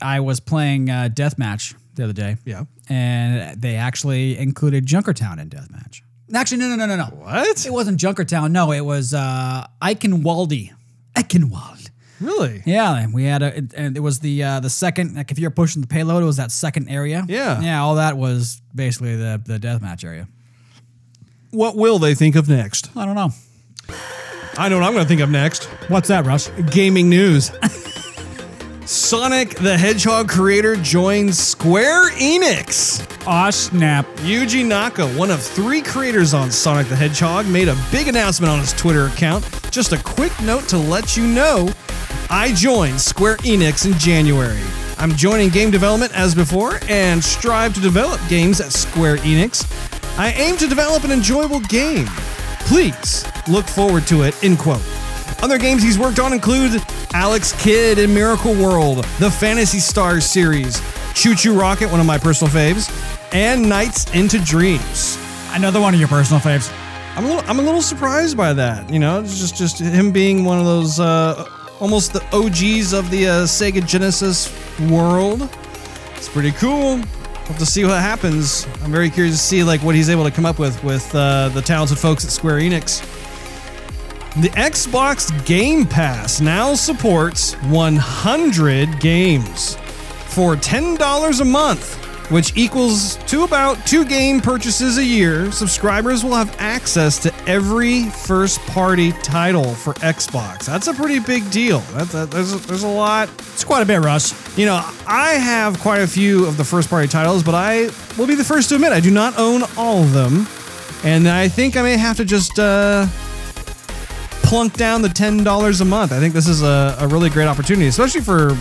[0.00, 2.38] I was playing uh, Deathmatch the other day.
[2.46, 2.64] Yeah.
[2.88, 6.00] And they actually included Junkertown in Deathmatch.
[6.34, 7.14] Actually, no, no, no, no, no.
[7.14, 7.66] What?
[7.66, 8.52] It wasn't Junkertown.
[8.52, 10.70] No, it was uh, Eichenwalde.
[11.14, 11.75] Eichenwald.
[12.20, 12.62] Really?
[12.64, 15.14] Yeah, and we had a, it, and it was the uh, the second.
[15.16, 17.24] Like if you're pushing the payload, it was that second area.
[17.28, 17.60] Yeah.
[17.60, 17.82] yeah.
[17.82, 20.28] All that was basically the the deathmatch area.
[21.50, 22.90] What will they think of next?
[22.96, 23.30] I don't know.
[24.58, 25.64] I know what I'm going to think of next.
[25.88, 26.50] What's that, Russ?
[26.70, 27.50] Gaming news.
[28.86, 33.04] Sonic the Hedgehog creator joins Square Enix.
[33.26, 34.06] Aw, snap.
[34.18, 38.60] Yuji Naka, one of three creators on Sonic the Hedgehog, made a big announcement on
[38.60, 39.44] his Twitter account.
[39.70, 41.68] Just a quick note to let you know
[42.28, 44.60] I joined Square Enix in January.
[44.98, 49.64] I'm joining game development as before and strive to develop games at Square Enix.
[50.18, 52.06] I aim to develop an enjoyable game.
[52.60, 54.82] Please look forward to it, end quote.
[55.40, 56.82] Other games he's worked on include
[57.14, 60.80] Alex Kidd in Miracle World, the Phantasy Stars series,
[61.14, 62.90] ChuChu Rocket, one of my personal faves,
[63.32, 65.16] and Nights into Dreams.
[65.50, 66.72] Another one of your personal faves.
[67.16, 68.90] I'm a little, I'm a little surprised by that.
[68.90, 71.48] You know, it's just just him being one of those uh,
[71.80, 74.52] almost the OGs of the uh, Sega Genesis
[74.90, 75.48] world.
[76.16, 77.00] It's pretty cool.
[77.48, 78.66] We'll to see what happens.
[78.82, 81.48] I'm very curious to see like what he's able to come up with with uh,
[81.50, 83.00] the talented folks at Square Enix.
[84.42, 89.76] The Xbox Game Pass now supports 100 games
[90.26, 95.50] for $10 a month, which equals to about two game purchases a year.
[95.52, 100.66] Subscribers will have access to every first party title for Xbox.
[100.66, 101.80] That's a pretty big deal.
[101.80, 103.28] That, that, there's, a, there's a lot.
[103.38, 104.58] It's quite a bit, Russ.
[104.58, 108.26] You know, I have quite a few of the first party titles, but I will
[108.26, 110.46] be the first to admit I do not own all of them.
[111.04, 113.06] And I think I may have to just uh,
[114.42, 116.12] plunk down the $10 a month.
[116.12, 118.56] I think this is a, a really great opportunity, especially for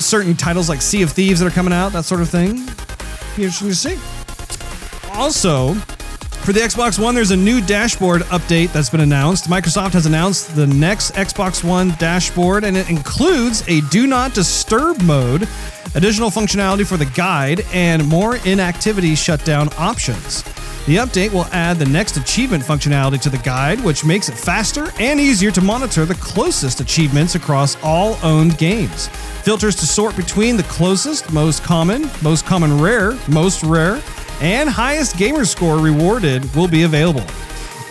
[0.00, 2.66] certain titles like Sea of Thieves that are coming out, that sort of thing.
[3.36, 3.98] Be interesting to see.
[5.12, 5.74] Also,
[6.42, 9.48] for the Xbox One, there's a new dashboard update that's been announced.
[9.48, 15.02] Microsoft has announced the next Xbox One dashboard, and it includes a Do Not Disturb
[15.02, 15.46] mode,
[15.94, 20.42] additional functionality for the guide, and more inactivity shutdown options.
[20.86, 24.90] The update will add the next achievement functionality to the guide, which makes it faster
[24.98, 29.08] and easier to monitor the closest achievements across all owned games.
[29.42, 34.02] Filters to sort between the closest, most common, most common rare, most rare,
[34.40, 37.24] and highest gamer score rewarded will be available.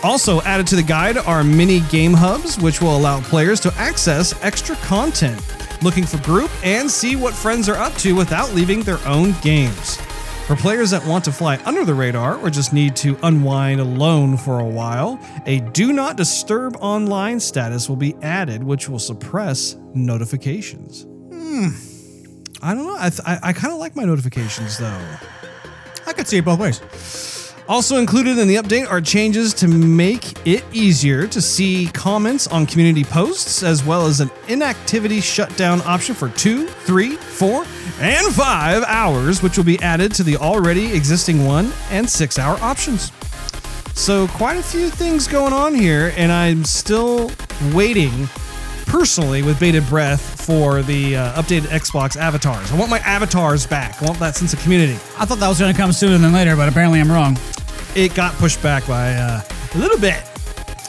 [0.02, 4.34] Also added to the guide are mini game hubs, which will allow players to access
[4.42, 5.40] extra content,
[5.82, 9.98] looking for group and see what friends are up to without leaving their own games.
[10.50, 14.36] For players that want to fly under the radar or just need to unwind alone
[14.36, 19.76] for a while, a Do Not Disturb online status will be added, which will suppress
[19.94, 21.04] notifications.
[21.04, 21.68] Hmm.
[22.60, 22.96] I don't know.
[22.98, 25.00] I, th- I, I kind of like my notifications though.
[26.08, 27.54] I could see it both ways.
[27.68, 32.66] Also included in the update are changes to make it easier to see comments on
[32.66, 37.64] community posts, as well as an inactivity shutdown option for two, three, four,
[38.00, 42.58] and five hours, which will be added to the already existing one and six hour
[42.60, 43.12] options.
[43.94, 47.30] So, quite a few things going on here, and I'm still
[47.72, 48.28] waiting
[48.86, 52.72] personally with bated breath for the uh, updated Xbox avatars.
[52.72, 54.02] I want my avatars back.
[54.02, 54.94] I want that sense of community.
[55.18, 57.38] I thought that was going to come sooner than later, but apparently I'm wrong.
[57.94, 59.42] It got pushed back by uh,
[59.74, 60.22] a little bit.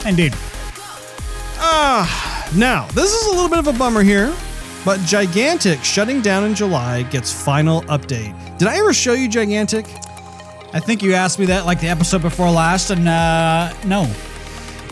[0.05, 0.33] Indeed.
[1.63, 4.33] Ah, now this is a little bit of a bummer here,
[4.83, 8.35] but Gigantic shutting down in July gets final update.
[8.57, 9.85] Did I ever show you Gigantic?
[10.73, 14.09] I think you asked me that like the episode before last, and uh, no.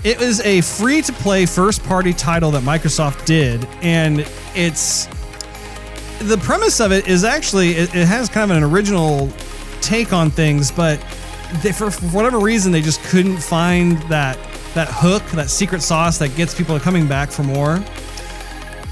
[0.03, 4.25] It was a free to play first party title that Microsoft did, and
[4.55, 5.07] it's
[6.19, 9.29] the premise of it is actually it, it has kind of an original
[9.81, 10.99] take on things, but
[11.61, 14.37] they, for, for whatever reason they just couldn't find that
[14.73, 17.83] that hook, that secret sauce that gets people coming back for more.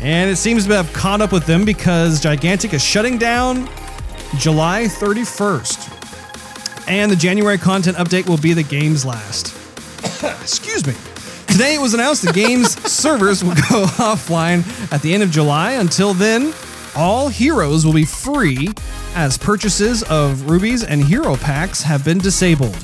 [0.01, 3.67] And it seems to have caught up with them because Gigantic is shutting down
[4.37, 5.93] July 31st.
[6.87, 9.55] And the January content update will be the game's last.
[10.41, 10.93] Excuse me.
[11.47, 14.59] Today it was announced the game's servers will go offline
[14.91, 15.73] at the end of July.
[15.73, 16.53] Until then,
[16.95, 18.69] all heroes will be free
[19.15, 22.75] as purchases of rubies and hero packs have been disabled.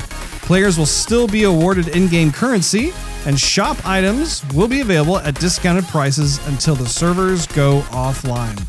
[0.41, 2.91] Players will still be awarded in game currency,
[3.25, 8.59] and shop items will be available at discounted prices until the servers go offline.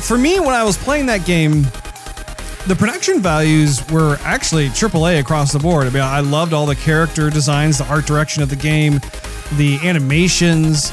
[0.00, 1.62] For me, when I was playing that game,
[2.66, 5.86] the production values were actually AAA across the board.
[5.86, 9.00] I mean, I loved all the character designs, the art direction of the game,
[9.56, 10.92] the animations.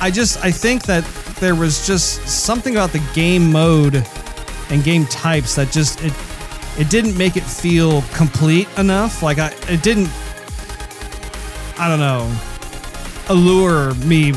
[0.00, 1.04] I just I think that
[1.40, 4.04] there was just something about the game mode
[4.70, 6.12] and game types that just it
[6.78, 9.22] it didn't make it feel complete enough.
[9.22, 10.10] Like I it didn't
[11.78, 12.32] I don't know
[13.28, 14.32] allure me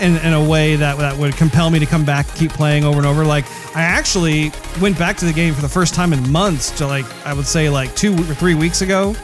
[0.00, 2.84] in, in a way that that would compel me to come back and keep playing
[2.84, 3.24] over and over.
[3.24, 3.44] Like
[3.76, 7.06] I actually went back to the game for the first time in months to like
[7.26, 9.14] I would say like two or three weeks ago.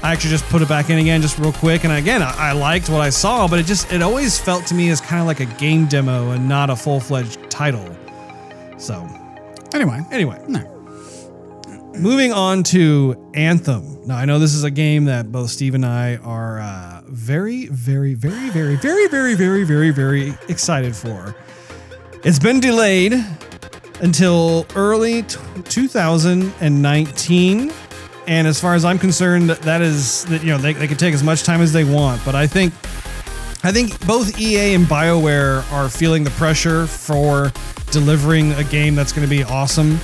[0.00, 2.52] I actually just put it back in again just real quick, and again I, I
[2.52, 5.26] liked what I saw, but it just it always felt to me as kind of
[5.26, 7.84] like a game demo and not a full fledged title.
[8.76, 9.08] So
[9.74, 10.77] Anyway, anyway, no.
[11.98, 14.06] Moving on to Anthem.
[14.06, 17.66] Now I know this is a game that both Steve and I are uh, very,
[17.66, 21.34] very, very, very, very, very, very, very, very excited for.
[22.24, 23.14] It's been delayed
[24.00, 27.72] until early t- 2019.
[28.26, 31.14] And as far as I'm concerned, that is that you know they, they can take
[31.14, 32.24] as much time as they want.
[32.24, 32.72] But I think
[33.64, 37.52] I think both EA and BioWare are feeling the pressure for
[37.90, 39.98] delivering a game that's going to be awesome.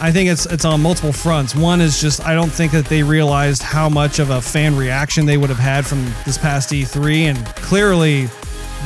[0.00, 1.54] I think it's it's on multiple fronts.
[1.54, 5.26] One is just I don't think that they realized how much of a fan reaction
[5.26, 8.28] they would have had from this past E3, and clearly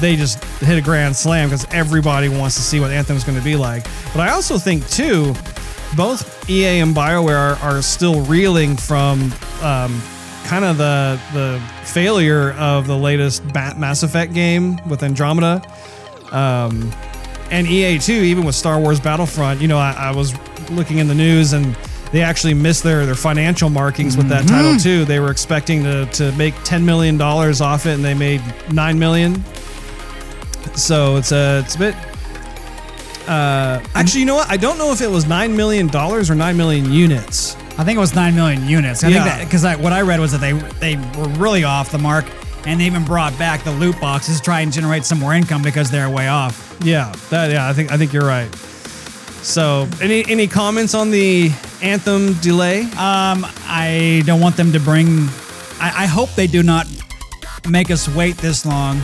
[0.00, 3.44] they just hit a grand slam because everybody wants to see what Anthem's going to
[3.44, 3.84] be like.
[4.14, 5.34] But I also think too,
[5.96, 10.00] both EA and Bioware are, are still reeling from um,
[10.44, 15.62] kind of the the failure of the latest Bat Mass Effect game with Andromeda.
[16.30, 16.90] Um,
[17.50, 20.32] and EA too, even with Star Wars Battlefront, you know, I, I was
[20.70, 21.76] looking in the news and
[22.12, 25.04] they actually missed their, their financial markings with that title too.
[25.06, 28.98] They were expecting to, to make ten million dollars off it, and they made nine
[28.98, 29.42] million.
[30.74, 31.94] So it's a it's a bit.
[33.28, 34.50] Uh, actually, you know what?
[34.50, 37.56] I don't know if it was nine million dollars or nine million units.
[37.78, 39.04] I think it was nine million units.
[39.04, 39.22] I Yeah.
[39.24, 42.26] think that because what I read was that they they were really off the mark,
[42.66, 45.62] and they even brought back the loot boxes to try and generate some more income
[45.62, 46.76] because they're way off.
[46.82, 48.48] Yeah, that yeah, I think I think you're right.
[49.42, 51.50] So, any any comments on the
[51.82, 52.82] anthem delay?
[52.82, 55.28] Um, I don't want them to bring.
[55.80, 56.86] I, I hope they do not
[57.68, 58.98] make us wait this long.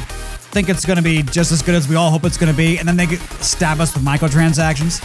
[0.51, 2.57] Think it's going to be just as good as we all hope it's going to
[2.57, 5.03] be, and then they get, stab us with microtransactions.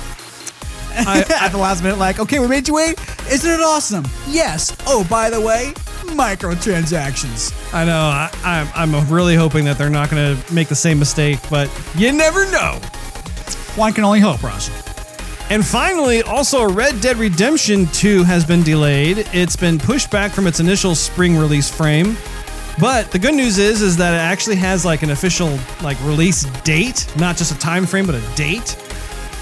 [0.95, 2.99] At the last minute, like, okay, we made you wait.
[3.29, 4.05] Isn't it awesome?
[4.27, 4.77] Yes.
[4.85, 5.73] Oh, by the way,
[6.05, 7.51] microtransactions.
[7.73, 7.99] I know.
[7.99, 8.29] I,
[8.75, 12.11] I'm I'm really hoping that they're not going to make the same mistake, but you
[12.11, 12.79] never know.
[13.75, 14.82] One can only hope, Ross.
[15.53, 19.27] And finally, also Red Dead Redemption 2 has been delayed.
[19.33, 22.17] It's been pushed back from its initial spring release frame.
[22.79, 26.45] But the good news is is that it actually has like an official like release
[26.63, 28.75] date, not just a time frame, but a date.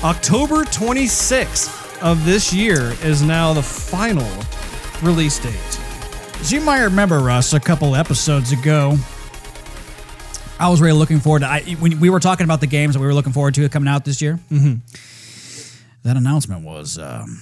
[0.04, 4.28] October 26th of this year is now the final
[5.02, 5.80] release date.
[6.42, 8.98] As you might remember, Russ, a couple episodes ago,
[10.60, 11.48] I was really looking forward to.
[11.48, 13.88] I, when we were talking about the games that we were looking forward to coming
[13.88, 14.74] out this year, mm-hmm.
[16.04, 17.40] That announcement was um,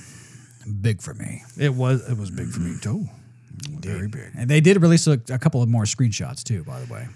[0.82, 1.44] big for me.
[1.58, 3.08] It was it was big for me too.
[3.70, 4.32] Very big.
[4.38, 7.08] And they did release a, a couple of more screenshots too, by the way.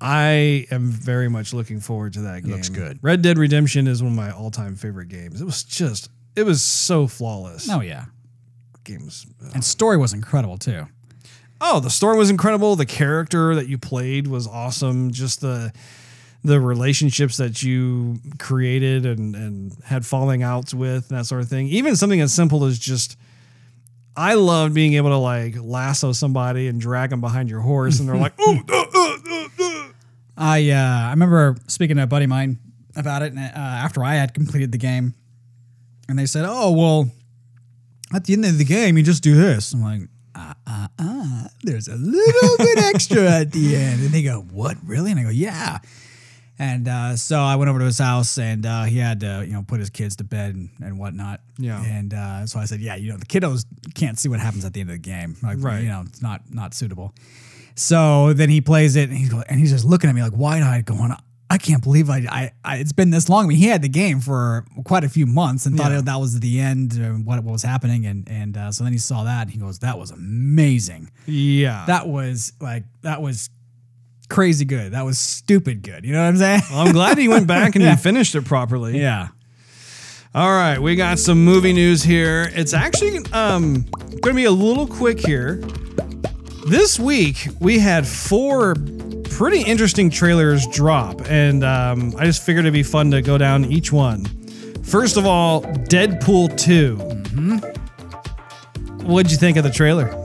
[0.00, 2.52] I am very much looking forward to that game.
[2.52, 2.98] looks good.
[3.02, 5.40] Red Dead Redemption is one of my all-time favorite games.
[5.40, 7.68] It was just it was so flawless.
[7.70, 8.06] Oh yeah,
[8.84, 9.26] games.
[9.54, 10.86] and story was incredible too.
[11.60, 12.76] Oh, the story was incredible.
[12.76, 15.10] The character that you played was awesome.
[15.10, 15.72] Just the
[16.46, 21.48] the relationships that you created and and had falling outs with and that sort of
[21.48, 21.66] thing.
[21.68, 23.16] Even something as simple as just
[24.16, 28.08] I love being able to like lasso somebody and drag them behind your horse, and
[28.08, 29.88] they're like, "Ooh, uh, uh, uh, uh."
[30.38, 32.58] I uh, I remember speaking to a buddy of mine
[32.94, 35.14] about it uh, after I had completed the game,
[36.08, 37.10] and they said, "Oh well,
[38.14, 40.02] at the end of the game, you just do this." I'm like,
[40.34, 44.78] "Uh, uh, uh, there's a little bit extra at the end," and they go, "What
[44.82, 45.78] really?" And I go, "Yeah."
[46.58, 49.52] And uh, so I went over to his house, and uh, he had to, you
[49.52, 51.40] know, put his kids to bed and, and whatnot.
[51.58, 51.82] Yeah.
[51.84, 54.72] And uh, so I said, "Yeah, you know, the kiddos can't see what happens at
[54.72, 55.36] the end of the game.
[55.42, 55.82] Like, Right.
[55.82, 57.14] You know, it's not not suitable."
[57.74, 60.62] So then he plays it, and he's and he's just looking at me like wide
[60.62, 61.12] eyed, going,
[61.50, 63.88] "I can't believe I, I, I it's been this long." I mean, he had the
[63.90, 66.00] game for quite a few months and thought Yeah.
[66.00, 66.94] that was the end,
[67.26, 69.80] what what was happening, and and uh, so then he saw that, and he goes,
[69.80, 71.10] "That was amazing.
[71.26, 73.50] yeah, That was like that was
[74.28, 74.92] crazy good.
[74.92, 76.04] That was stupid good.
[76.04, 79.00] You know what I'm saying?" I'm glad he went back and he finished it properly.
[79.00, 79.28] yeah.
[80.34, 82.50] All right, we got some movie news here.
[82.54, 83.84] It's actually um,
[84.20, 85.62] going to be a little quick here.
[86.68, 88.74] This week, we had four
[89.30, 93.64] pretty interesting trailers drop, and um, I just figured it'd be fun to go down
[93.66, 94.26] each one.
[94.82, 96.96] First of all, Deadpool 2.
[99.06, 100.22] What'd you think of the trailer?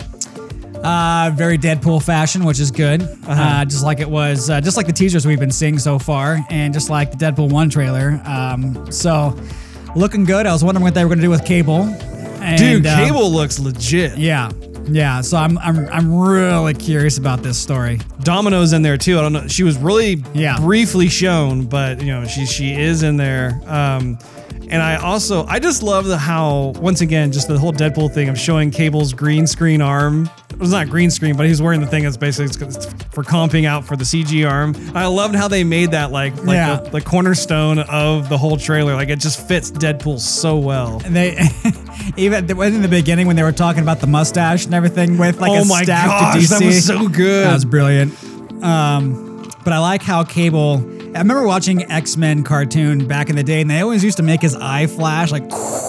[0.83, 3.01] Uh, very Deadpool fashion, which is good.
[3.27, 6.39] uh just like it was, uh, just like the teasers we've been seeing so far,
[6.49, 8.19] and just like the Deadpool one trailer.
[8.25, 9.39] Um, so
[9.95, 10.45] looking good.
[10.47, 11.83] I was wondering what they were going to do with Cable.
[12.41, 14.17] And, Dude, uh, Cable looks legit.
[14.17, 14.49] Yeah,
[14.87, 15.21] yeah.
[15.21, 17.99] So I'm, I'm, I'm really curious about this story.
[18.23, 19.19] Domino's in there too.
[19.19, 19.47] I don't know.
[19.47, 20.57] She was really Yeah.
[20.57, 23.61] briefly shown, but you know, she she is in there.
[23.67, 24.17] Um,
[24.71, 28.29] and I also I just love the how once again just the whole Deadpool thing
[28.29, 30.29] of showing Cable's green screen arm.
[30.49, 32.47] It was not green screen, but he's wearing the thing that's basically
[33.11, 34.75] for comping out for the CG arm.
[34.95, 36.77] I loved how they made that like like Yeah.
[36.77, 38.93] the, the cornerstone of the whole trailer.
[38.95, 41.01] Like it just fits Deadpool so well.
[41.03, 41.37] And they,
[42.17, 45.51] even in the beginning when they were talking about the mustache and everything with like
[45.51, 47.45] Oh a my staff gosh, to DC, that was so good.
[47.47, 48.13] That was brilliant.
[48.63, 50.77] Um, but I like how Cable.
[51.13, 54.23] I remember watching X Men cartoon back in the day, and they always used to
[54.23, 55.43] make his eye flash like,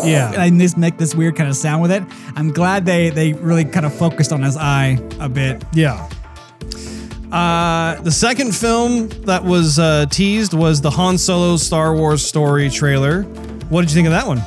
[0.04, 0.32] Yeah.
[0.36, 2.02] and just make this weird kind of sound with it.
[2.36, 5.64] I'm glad they they really kind of focused on his eye a bit.
[5.72, 6.08] Yeah.
[7.30, 12.68] Uh, the second film that was uh, teased was the Han Solo Star Wars story
[12.68, 13.22] trailer.
[13.70, 14.42] What did you think of that one?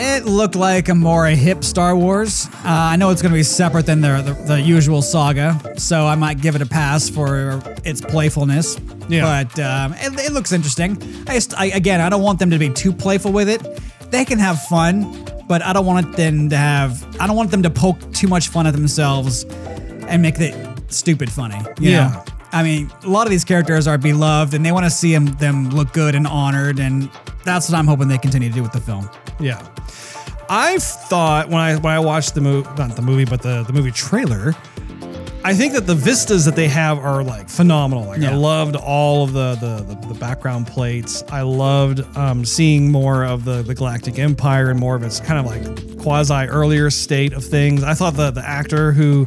[0.00, 2.46] It looked like a more hip Star Wars.
[2.46, 6.06] Uh, I know it's going to be separate than the, the the usual saga, so
[6.06, 8.78] I might give it a pass for its playfulness.
[9.08, 9.44] Yeah.
[9.44, 10.92] But um, it, it looks interesting.
[11.26, 13.60] I, just, I again, I don't want them to be too playful with it.
[14.12, 17.04] They can have fun, but I don't want them to have.
[17.20, 19.44] I don't want them to poke too much fun at themselves
[20.06, 20.54] and make it
[20.92, 21.58] stupid funny.
[21.80, 22.08] Yeah.
[22.08, 22.24] know?
[22.52, 25.26] I mean, a lot of these characters are beloved, and they want to see them,
[25.38, 27.10] them look good and honored, and
[27.44, 29.10] that's what I'm hoping they continue to do with the film.
[29.40, 29.66] Yeah.
[30.50, 33.72] I thought when I when I watched the movie, not the movie, but the the
[33.72, 34.54] movie trailer,
[35.44, 38.06] I think that the vistas that they have are like phenomenal.
[38.06, 41.22] Like I loved all of the the, the, the background plates.
[41.30, 45.38] I loved um, seeing more of the the Galactic Empire and more of its kind
[45.38, 47.82] of like quasi earlier state of things.
[47.84, 49.26] I thought the the actor who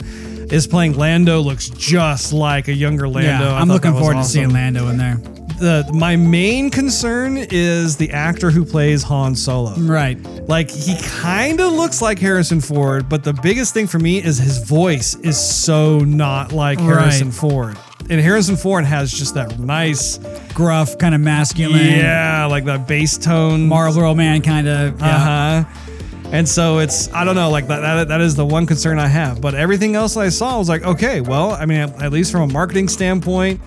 [0.52, 3.46] is playing Lando looks just like a younger Lando.
[3.46, 5.20] yeah, I'm looking that forward to seeing Lando in there.
[5.62, 9.74] The my main concern is the actor who plays Han Solo.
[9.78, 10.20] Right.
[10.50, 14.38] Like he kind of looks like Harrison Ford, but the biggest thing for me is
[14.38, 17.36] his voice is so not like Harrison Right.
[17.36, 17.78] Ford.
[18.10, 20.18] And Harrison Ford has just that nice,
[20.54, 21.78] Gruff, kind of masculine.
[21.98, 23.68] yeah, like that bass tone.
[23.68, 25.00] Marlboro man, kind of.
[25.00, 25.08] Yeah.
[25.08, 25.20] Uh
[25.64, 25.88] huh.
[26.34, 29.08] And so it's I don't know like that, that that is the one concern I
[29.08, 29.40] have.
[29.42, 32.42] But everything else I saw was like okay, well I mean at, at least from
[32.50, 33.60] a marketing standpoint,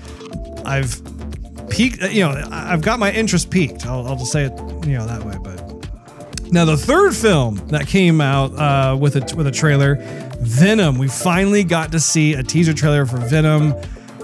[0.65, 1.01] I've
[1.71, 2.03] piqued.
[2.03, 3.87] You know I've got my interest piqued.
[3.87, 4.53] I'll, I'll just say it
[4.87, 5.37] you know that way.
[5.43, 9.97] But now the third film that came out uh, with a with a trailer,
[10.41, 10.99] Venom.
[10.99, 13.73] We finally got to see a teaser trailer for Venom.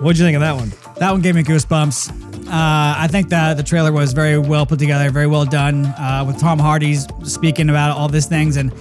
[0.01, 0.73] What'd you think of that one?
[0.99, 2.31] That one gave me goosebumps.
[2.47, 5.87] Uh, I think that the trailer was very well put together, very well done.
[5.87, 8.73] Uh, with Tom Hardy's speaking about all these things, and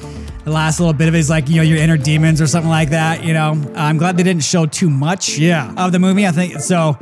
[0.44, 2.70] the last little bit of it is like you know your inner demons or something
[2.70, 3.24] like that.
[3.24, 5.38] You know, I'm glad they didn't show too much.
[5.38, 5.74] Yeah.
[5.78, 6.98] Of the movie, I think so.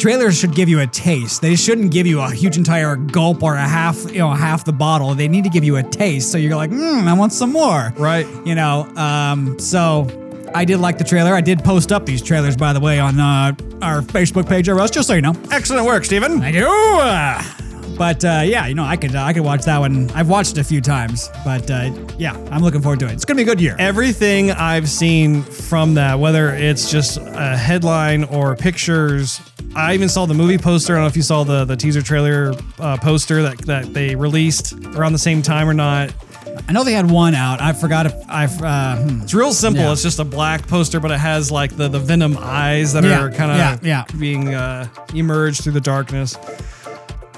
[0.00, 1.42] Trailers should give you a taste.
[1.42, 4.72] They shouldn't give you a huge entire gulp or a half, you know, half the
[4.72, 5.14] bottle.
[5.14, 7.92] They need to give you a taste, so you're like, hmm, I want some more.
[7.98, 8.26] Right.
[8.46, 10.06] You know, um, so
[10.54, 11.34] I did like the trailer.
[11.34, 14.80] I did post up these trailers, by the way, on uh, our Facebook page, or
[14.80, 15.34] else, just so you know.
[15.50, 16.40] Excellent work, Steven.
[16.40, 16.66] Thank you.
[16.66, 17.42] Uh,
[18.00, 20.10] But uh, yeah, you know, I could uh, I could watch that one.
[20.12, 23.12] I've watched it a few times, but uh, yeah, I'm looking forward to it.
[23.12, 23.76] It's gonna be a good year.
[23.78, 29.38] everything I've seen from that, whether it's just a headline or pictures,
[29.76, 30.94] I even saw the movie poster.
[30.94, 34.16] I don't know if you saw the the teaser trailer uh, poster that that they
[34.16, 36.10] released around the same time or not.
[36.68, 37.60] I know they had one out.
[37.60, 38.62] I forgot if I've.
[38.62, 39.20] Uh, hmm.
[39.24, 39.82] It's real simple.
[39.82, 39.92] Yeah.
[39.92, 43.20] It's just a black poster, but it has like the the venom eyes that Yeah,
[43.22, 44.18] are kind of yeah, yeah.
[44.18, 46.38] being uh, emerged through the darkness.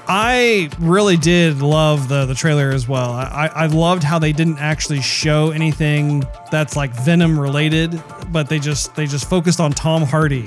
[0.07, 3.11] I really did love the the trailer as well.
[3.11, 8.59] I, I loved how they didn't actually show anything that's like Venom related, but they
[8.59, 10.45] just they just focused on Tom Hardy,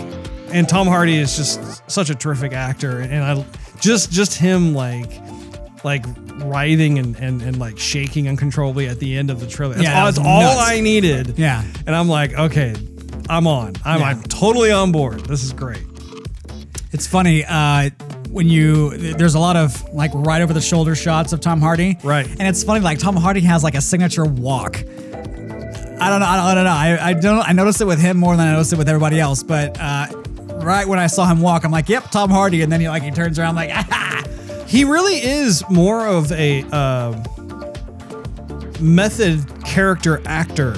[0.53, 3.45] and Tom Hardy is just such a terrific actor, and I
[3.81, 5.11] just just him like
[5.85, 6.05] like
[6.45, 9.75] writhing and, and, and like shaking uncontrollably at the end of the trailer.
[9.75, 10.59] That's, Yeah, all, that's all.
[10.59, 11.39] I needed.
[11.39, 11.65] Yeah.
[11.87, 12.75] And I'm like, okay,
[13.31, 13.75] I'm on.
[13.85, 14.07] I'm, Yeah.
[14.09, 15.21] I'm totally on board.
[15.21, 15.85] This is great.
[16.93, 17.91] It's funny uh,
[18.31, 21.99] when you there's a lot of like right over the shoulder shots of Tom Hardy,
[22.03, 22.27] Right.
[22.27, 24.77] And it's funny like Tom Hardy has like a signature walk.
[25.99, 26.27] I don't know.
[26.27, 26.71] I don't, I don't know.
[26.71, 27.49] I, I don't.
[27.49, 29.43] I noticed it with him more than I noticed it with everybody else.
[29.43, 30.09] But uh,
[30.57, 33.03] right when I saw him walk, I'm like, "Yep, Tom Hardy." And then he like
[33.03, 34.23] he turns around like, ah,
[34.67, 37.13] He really is more of a uh,
[38.81, 40.75] method character actor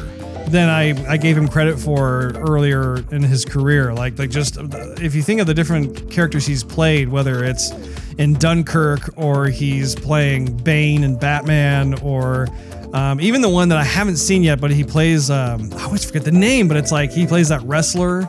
[0.49, 3.93] than I, I gave him credit for earlier in his career.
[3.93, 4.57] Like like just
[5.01, 7.71] if you think of the different characters he's played, whether it's
[8.19, 12.49] in Dunkirk or he's playing Bane and Batman or
[12.93, 16.05] um, even the one that I haven't seen yet, but he plays um, I always
[16.05, 18.27] forget the name, but it's like he plays that wrestler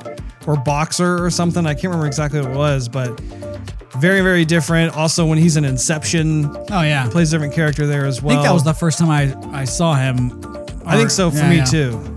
[0.48, 1.66] or boxer or something.
[1.66, 3.20] I can't remember exactly what it was, but
[4.00, 4.96] very very different.
[4.96, 7.08] Also, when he's in Inception, oh yeah.
[7.10, 8.38] plays a different character there as well.
[8.38, 10.42] I think that was the first time I I saw him.
[10.90, 11.64] I think so for yeah, me yeah.
[11.66, 12.16] too.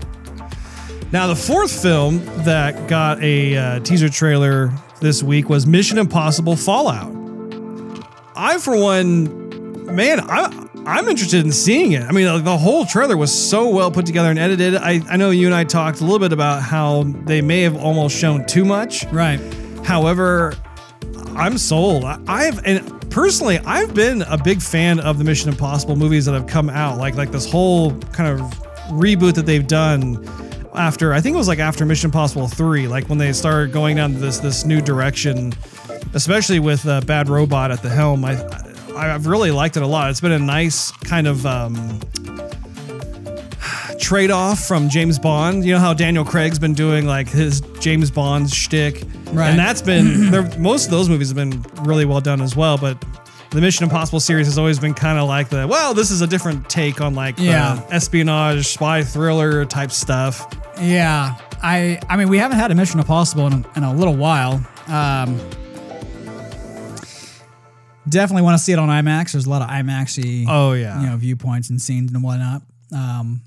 [1.11, 6.55] Now, the fourth film that got a uh, teaser trailer this week was Mission Impossible
[6.55, 7.11] Fallout.
[8.35, 12.01] I, for one, man, I, I'm interested in seeing it.
[12.01, 14.75] I mean, like, the whole trailer was so well put together and edited.
[14.75, 17.77] I, I know you and I talked a little bit about how they may have
[17.77, 19.05] almost shown too much.
[19.11, 19.39] Right.
[19.85, 20.55] However,
[21.35, 22.05] I'm sold.
[22.05, 26.33] I- I've and personally, I've been a big fan of the Mission Impossible movies that
[26.33, 26.97] have come out.
[26.97, 30.27] Like like this whole kind of reboot that they've done
[30.75, 33.95] after I think it was like after Mission Impossible 3, like when they started going
[33.97, 35.53] down this this new direction,
[36.13, 38.25] especially with uh, Bad Robot at the helm.
[38.25, 38.37] I
[38.95, 40.09] I've really liked it a lot.
[40.11, 41.99] It's been a nice kind of um,
[43.99, 45.63] trade off from James Bond.
[45.65, 49.49] You know how Daniel Craig's been doing like his James Bond shtick, Right.
[49.49, 50.29] and that's been
[50.61, 52.77] most of those movies have been really well done as well.
[52.77, 53.03] But
[53.53, 56.27] the Mission Impossible series has always been kind of like the well, this is a
[56.27, 57.81] different take on like Yeah.
[57.91, 60.47] espionage, spy thriller type stuff.
[60.81, 64.65] Yeah, I I mean we haven't had a Mission Impossible in, in a little while.
[64.87, 65.39] Um,
[68.09, 69.31] definitely want to see it on IMAX.
[69.33, 70.99] There's a lot of IMAXy, Oh, yeah.
[71.01, 72.63] you know, viewpoints and scenes and whatnot.
[72.93, 73.41] Um,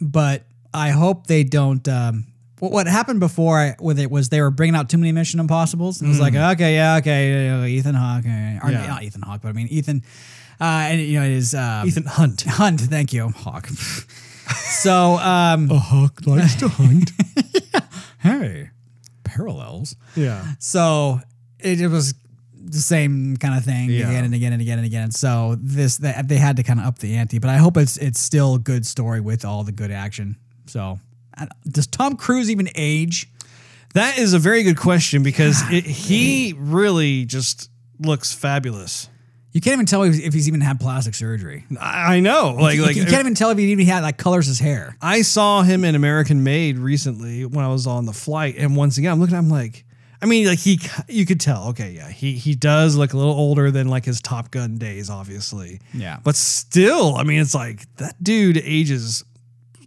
[0.00, 1.86] but I hope they don't.
[1.88, 2.26] Um,
[2.60, 5.40] what, what happened before I, with it was they were bringing out too many Mission
[5.40, 6.00] Impossibles.
[6.00, 8.72] and It was like, okay, yeah, okay, Ethan Hawke, or Mm.
[8.72, 8.86] Yeah.
[8.86, 10.02] not Ethan Hawke, but I mean Ethan,
[10.60, 12.42] uh, and you know it is um, Ethan Hunt.
[12.46, 12.80] Hunt.
[12.80, 13.66] Thank you, Hawk.
[14.82, 17.12] so um, a hawk likes to hunt.
[18.20, 18.70] hey,
[19.24, 19.96] parallels.
[20.16, 20.44] yeah.
[20.58, 21.20] So
[21.58, 22.14] it, it was
[22.60, 24.08] the same kind of thing Yeah.
[24.08, 25.10] again and again and again and again.
[25.10, 27.96] So this they, they had to kind of up the ante, but I hope it's
[27.98, 30.36] it's still good story with all the good action.
[30.66, 30.98] So
[31.68, 33.28] does Tom Cruise even age?
[33.94, 39.08] That is a very good question because it, he really just looks fabulous.
[39.52, 41.64] You can't even tell if he's even had plastic surgery.
[41.80, 42.54] I, I know.
[42.60, 44.60] Like you, like you can't uh, even tell if he even had like colors his
[44.60, 44.96] hair.
[45.00, 48.98] I saw him in American Made recently when I was on the flight, and once
[48.98, 49.36] again, I'm looking.
[49.36, 49.84] I'm like,
[50.20, 50.78] I mean, like he,
[51.08, 51.68] you could tell.
[51.68, 55.08] Okay, yeah, he he does look a little older than like his Top Gun days,
[55.08, 55.80] obviously.
[55.94, 56.18] Yeah.
[56.22, 59.24] but still, I mean, it's like that dude ages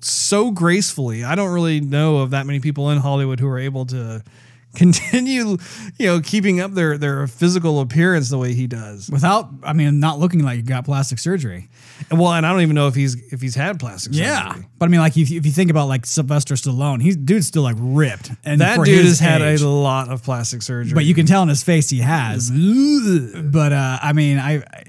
[0.02, 1.24] so gracefully.
[1.24, 4.24] I don't really know of that many people in Hollywood who are able to
[4.76, 5.58] continue,
[5.98, 9.10] you know, keeping up their their physical appearance the way he does.
[9.10, 11.68] Without, I mean, not looking like he got plastic surgery.
[12.10, 14.28] And well, and I don't even know if he's if he's had plastic surgery.
[14.28, 17.18] Yeah, but I mean, like if, you- if you think about like Sylvester Stallone, he's
[17.18, 18.32] dude's still like ripped.
[18.46, 20.94] And That for dude has had a lot of plastic surgery.
[20.96, 22.50] but you can tell in his face he has.
[22.50, 24.84] but uh, I mean, I, I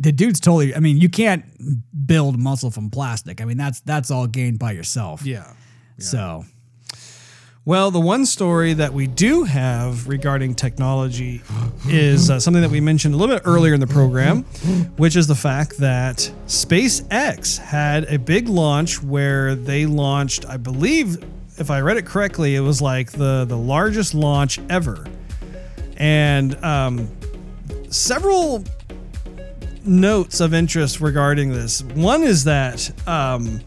[0.00, 0.74] the dude's totally.
[0.74, 1.44] I mean, you can't
[2.06, 3.40] build muscle from plastic.
[3.40, 5.24] I mean, that's that's all gained by yourself.
[5.24, 5.52] Yeah.
[5.98, 6.44] So
[7.64, 11.42] Well, the one story that we do have regarding technology
[11.88, 14.44] is uh, something that we mentioned a little bit earlier in the program,
[14.96, 21.16] which is the fact that SpaceX had a big launch where they launched, I believe,
[21.58, 25.04] if I read it correctly, it was like the the largest launch ever,
[25.96, 27.08] and um,
[27.90, 28.62] several
[29.88, 31.82] notes of interest regarding this.
[31.82, 33.60] One is that um,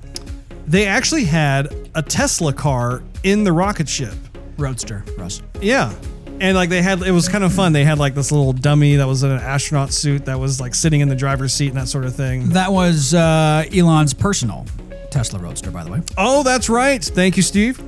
[0.67, 4.13] they actually had a Tesla car in the rocket ship.
[4.57, 5.41] roadster, Russ.
[5.59, 5.93] Yeah.
[6.39, 7.74] And like they had, it was kind of fun.
[7.74, 10.74] They had like this little dummy that was in an astronaut suit that was like
[10.74, 12.49] sitting in the driver's seat and that sort of thing.
[12.49, 14.65] That was uh, Elon's personal
[15.11, 16.01] Tesla Roadster, by the way.
[16.17, 17.03] Oh, that's right.
[17.03, 17.80] Thank you, Steve.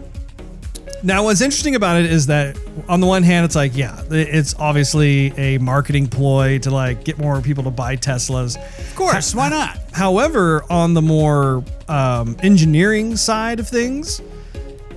[1.05, 4.55] Now, what's interesting about it is that on the one hand, it's like, yeah, it's
[4.57, 8.55] obviously a marketing ploy to like get more people to buy Teslas.
[8.79, 9.77] Of course, why not?
[9.91, 14.21] However, on the more um, engineering side of things,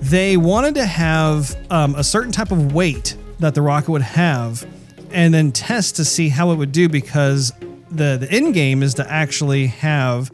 [0.01, 4.65] they wanted to have um, a certain type of weight that the rocket would have
[5.11, 7.53] and then test to see how it would do because
[7.91, 10.31] the, the end game is to actually have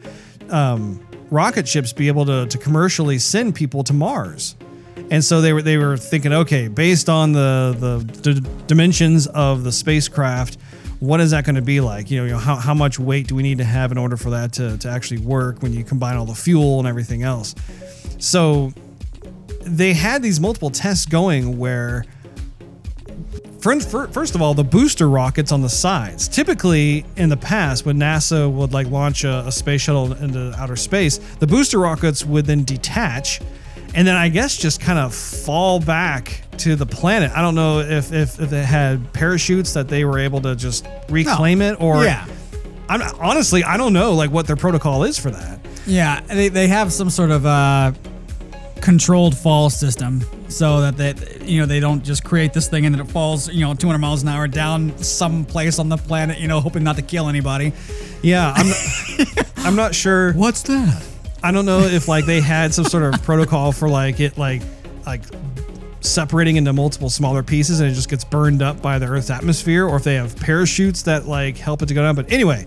[0.51, 4.55] um, rocket ships be able to, to commercially send people to Mars.
[5.13, 9.63] And so they were they were thinking, okay, based on the the d- dimensions of
[9.63, 10.57] the spacecraft,
[10.99, 12.09] what is that going to be like?
[12.09, 14.17] You know, you know how, how much weight do we need to have in order
[14.17, 17.53] for that to, to actually work when you combine all the fuel and everything else?
[18.17, 18.73] So
[19.61, 22.05] they had these multiple tests going where
[23.59, 26.27] First, fir- first of all, the booster rockets on the sides.
[26.27, 30.75] Typically, in the past, when NASA would like launch a, a space shuttle into outer
[30.75, 33.39] space, the booster rockets would then detach,
[33.95, 37.31] and then I guess just kind of fall back to the planet.
[37.31, 40.87] I don't know if if, if they had parachutes that they were able to just
[41.09, 42.25] reclaim it, or Yeah.
[42.89, 45.59] I'm honestly I don't know like what their protocol is for that.
[45.85, 47.93] Yeah, they, they have some sort of uh,
[48.81, 51.13] controlled fall system so that they
[51.45, 53.97] you know they don't just create this thing and then it falls you know 200
[53.97, 57.29] miles an hour down some place on the planet you know hoping not to kill
[57.29, 57.71] anybody.
[58.21, 58.73] Yeah, I'm
[59.65, 60.33] I'm not sure.
[60.33, 61.03] What's that?
[61.43, 64.61] I don't know if like they had some sort of protocol for like it like
[65.05, 65.23] like
[65.99, 69.85] separating into multiple smaller pieces and it just gets burned up by the Earth's atmosphere,
[69.85, 72.15] or if they have parachutes that like help it to go down.
[72.15, 72.65] But anyway,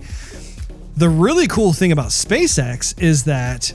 [0.96, 3.72] the really cool thing about SpaceX is that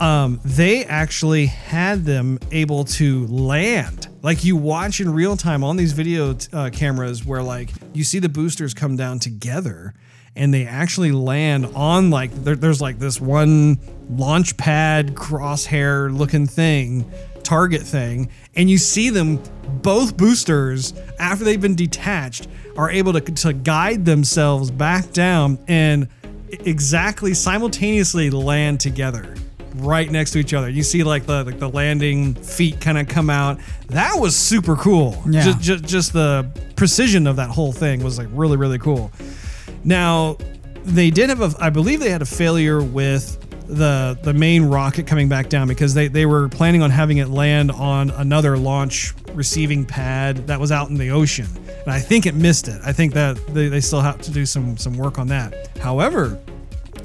[0.00, 4.08] um, they actually had them able to land.
[4.22, 8.18] Like you watch in real time on these video uh, cameras, where like you see
[8.18, 9.94] the boosters come down together,
[10.36, 13.78] and they actually land on like there, there's like this one
[14.10, 17.10] launch pad crosshair looking thing,
[17.42, 19.42] target thing, and you see them
[19.82, 26.08] both boosters after they've been detached are able to to guide themselves back down and
[26.50, 29.34] exactly simultaneously land together
[29.76, 30.68] right next to each other.
[30.68, 33.58] You see like the like the landing feet kind of come out.
[33.88, 35.22] That was super cool.
[35.28, 35.42] Yeah.
[35.42, 39.10] Just, just just the precision of that whole thing was like really really cool.
[39.86, 40.36] Now,
[40.84, 45.06] they did have a, I believe they had a failure with the the main rocket
[45.08, 49.12] coming back down because they, they were planning on having it land on another launch
[49.32, 51.48] receiving pad that was out in the ocean.
[51.82, 52.80] And I think it missed it.
[52.84, 55.68] I think that they, they still have to do some some work on that.
[55.78, 56.38] However,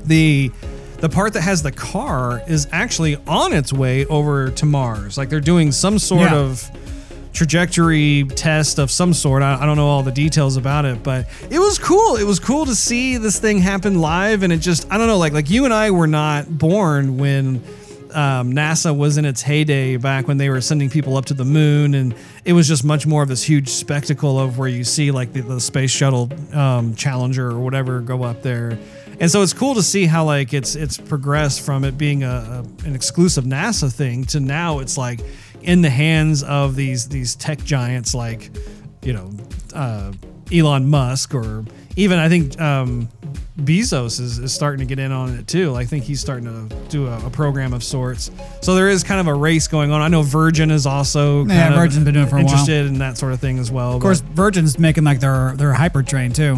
[0.06, 0.52] the
[0.98, 5.18] the part that has the car is actually on its way over to Mars.
[5.18, 6.36] Like they're doing some sort Yeah.
[6.36, 6.70] of
[7.34, 9.42] trajectory test of some sort.
[9.44, 12.18] I, I don't know all the details about it, but it was cool.
[12.18, 15.18] It was cool to see this thing happen live, and it just I don't know,
[15.18, 17.64] like like you and I were not born when.
[18.14, 21.46] Um, NASA was in its heyday back when they were sending people up to the
[21.46, 22.14] moon, and
[22.44, 25.40] it was just much more of this huge spectacle of where you see like the,
[25.40, 28.78] the space shuttle um, Challenger or whatever go up there,
[29.22, 32.28] and so it's cool to see how like it's it's progressed from it being a,
[32.28, 35.22] a an exclusive NASA thing to now it's like
[35.64, 38.50] in the hands of these these tech giants like
[39.02, 39.32] you know
[39.74, 40.12] uh,
[40.54, 41.64] Elon Musk or
[41.98, 43.10] even I think um,
[43.58, 45.76] Bezos is, is starting to get in on it too.
[45.76, 48.32] I think he's starting to do a, a program of sorts.
[48.62, 50.02] So there is kind of a race going on.
[50.02, 52.50] I know Virgin is also Yeah, kind of Virgin's been doing for a while.
[52.50, 53.96] interested in that sort of thing as well.
[53.96, 56.58] Of course, Virgin's making like their their hyper train too.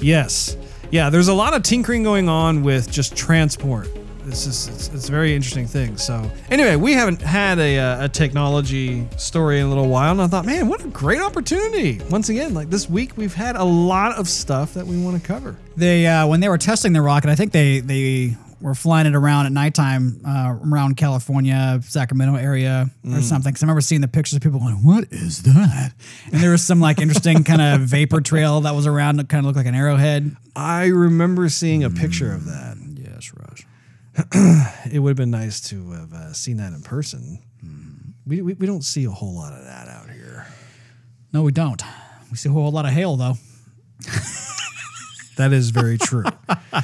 [0.00, 0.56] Yes.
[0.90, 3.88] Yeah, there's a lot of tinkering going on with just transport.
[4.26, 5.96] This is it's, it's a very interesting thing.
[5.96, 10.20] So anyway, we haven't had a, uh, a technology story in a little while, and
[10.20, 12.00] I thought, man, what a great opportunity!
[12.10, 15.24] Once again, like this week, we've had a lot of stuff that we want to
[15.24, 15.56] cover.
[15.76, 19.14] They uh, when they were testing the rocket, I think they they were flying it
[19.14, 23.52] around at nighttime uh, around California, Sacramento area or something.
[23.52, 25.92] Because I remember seeing the pictures of people going, "What is that?"
[26.32, 29.38] And there was some like interesting kind of vapor trail that was around that kind
[29.38, 30.36] of looked like an arrowhead.
[30.56, 32.65] I remember seeing a picture of that.
[34.92, 37.42] It would have been nice to have uh, seen that in person.
[38.26, 40.46] We, we, we don't see a whole lot of that out here.
[41.32, 41.82] No, we don't.
[42.30, 43.34] We see a whole lot of hail though.
[45.36, 46.24] That is very true.
[46.48, 46.82] All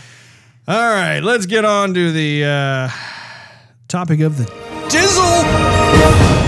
[0.68, 2.88] right, let's get on to the uh,
[3.88, 4.44] topic of the
[4.88, 6.41] dizzle.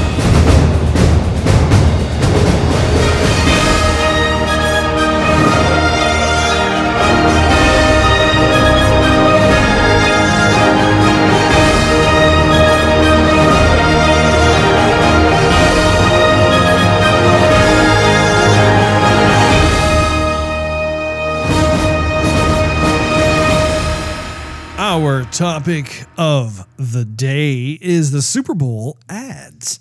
[25.35, 29.81] Topic of the day is the Super Bowl ads.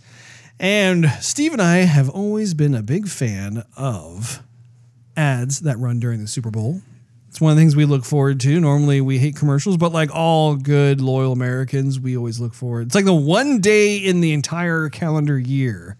[0.59, 4.41] And Steve and I have always been a big fan of
[5.15, 6.81] ads that run during the Super Bowl.
[7.29, 8.59] It's one of the things we look forward to.
[8.59, 12.87] Normally we hate commercials, but like all good, loyal Americans, we always look forward.
[12.87, 15.97] It's like the one day in the entire calendar year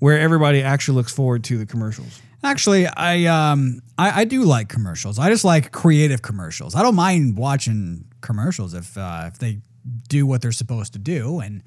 [0.00, 2.20] where everybody actually looks forward to the commercials.
[2.42, 5.18] Actually, I um I, I do like commercials.
[5.18, 6.74] I just like creative commercials.
[6.74, 9.58] I don't mind watching commercials if uh, if they
[10.08, 11.62] do what they're supposed to do, and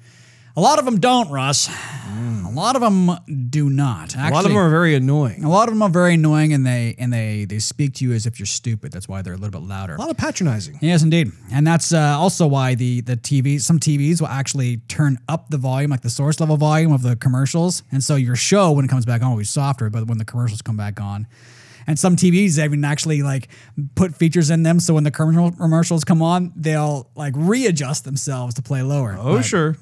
[0.56, 1.68] a lot of them don't, Russ.
[1.68, 3.10] A lot of them
[3.50, 4.16] do not.
[4.16, 4.30] Actually, Mm.
[4.30, 5.44] a lot of them are very annoying.
[5.44, 8.12] a lot of them are very annoying, and they and they they speak to you
[8.14, 8.92] as if you're stupid.
[8.92, 9.94] That's why they're a little bit louder.
[9.96, 10.78] A lot of patronizing.
[10.80, 15.18] Yes, indeed, and that's uh, also why the the TV some TVs will actually turn
[15.28, 18.72] up the volume, like the source level volume of the commercials, and so your show
[18.72, 21.26] when it comes back on will be softer, but when the commercials come back on,
[21.86, 23.48] and some TVs even actually like
[23.94, 28.54] put features in them, so when the commercial commercials come on, they'll like readjust themselves
[28.54, 29.16] to play lower.
[29.18, 29.76] Oh, But sure.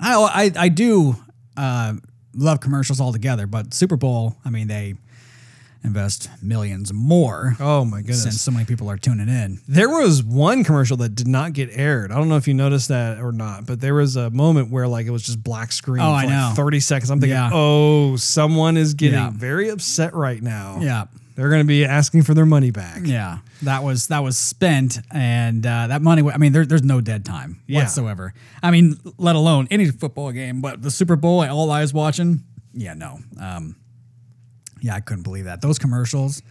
[0.00, 1.16] I I, I do
[1.56, 1.94] uh,
[2.34, 4.94] love commercials altogether, but Super Bowl, I mean they
[5.84, 7.56] invest millions more.
[7.58, 8.22] Oh, my goodness.
[8.22, 9.58] Since so many people are tuning in.
[9.66, 12.12] There was one commercial that did not get aired.
[12.12, 14.86] I don't know if you noticed that or not, but there was a moment where
[14.86, 16.52] like it was just black screen Oh, for I like know.
[16.54, 17.10] 30 seconds.
[17.10, 17.50] I'm thinking, Yeah.
[17.52, 19.30] oh, someone is getting Yeah.
[19.34, 20.78] very upset right now.
[20.80, 21.06] Yeah.
[21.34, 23.00] They're going to be asking for their money back.
[23.04, 26.22] Yeah, that was that was spent, and uh, that money.
[26.30, 27.80] I mean, there, there's no dead time Yeah.
[27.80, 28.34] whatsoever.
[28.62, 32.44] I mean, let alone any football game, but the Super Bowl, all eyes watching.
[32.74, 33.18] Yeah, no.
[33.40, 33.76] Um,
[34.80, 35.60] yeah, I couldn't believe that.
[35.62, 36.42] Those commercials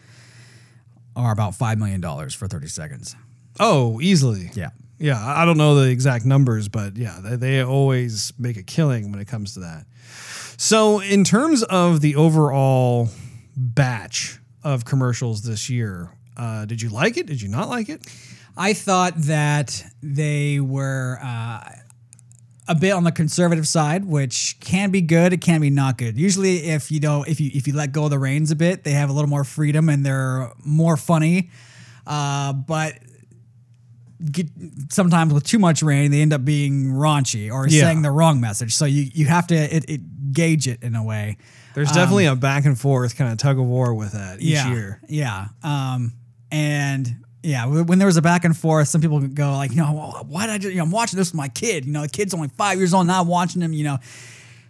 [1.15, 3.15] are about five million dollars for thirty seconds.
[3.59, 4.49] Oh, easily.
[4.53, 4.69] Yeah.
[4.97, 5.19] Yeah.
[5.19, 9.11] I I don't know the exact numbers, but yeah, they, they always make a killing
[9.11, 9.85] when it comes to that.
[10.57, 13.09] So, in terms of the overall
[13.55, 17.25] batch of commercials this year, uh, did you like it?
[17.27, 18.05] Did you not like it?
[18.57, 21.69] I thought that they were uh,
[22.67, 25.33] a bit on the conservative side, which can be good.
[25.33, 26.17] It can be not good.
[26.17, 28.83] Usually, if you don't, if you if you let go of the reins a bit,
[28.83, 31.49] they have a little more freedom and they're more funny.
[32.05, 32.93] Uh, but
[34.31, 34.47] get,
[34.89, 37.81] sometimes with too much rein, they end up being raunchy or Yeah.
[37.83, 38.73] saying the wrong message.
[38.75, 41.37] So you you have to it, it gauge it in a way.
[41.73, 44.71] There's definitely a back and forth kind of tug of war with that each Um,
[44.71, 45.01] yeah, year.
[45.07, 45.45] Yeah.
[45.63, 46.13] Um,
[46.51, 50.23] and yeah, when there was a back and forth, some people go like, you know,
[50.27, 50.57] why did I?
[50.59, 51.85] Do, you know, I'm watching this with my kid.
[51.85, 53.73] You know, the kid's only five years old, now I'm watching him.
[53.73, 53.97] You know,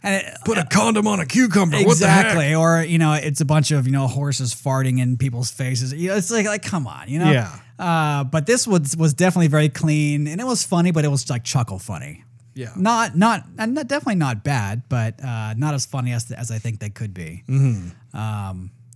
[0.03, 1.77] and it, Put a condom on a cucumber.
[1.77, 5.17] What the exactly, or you know, it's a bunch of you know horses farting in
[5.17, 5.93] people's faces.
[5.93, 7.31] You know, it's like like come on, you know.
[7.31, 7.59] Yeah.
[7.77, 11.29] Uh, but this was was definitely very clean, and it was funny, but it was
[11.29, 12.23] like chuckle funny.
[12.53, 12.71] Yeah.
[12.75, 16.57] Not not and not, definitely not bad, but uh, not as funny as as I
[16.59, 17.43] think they could be.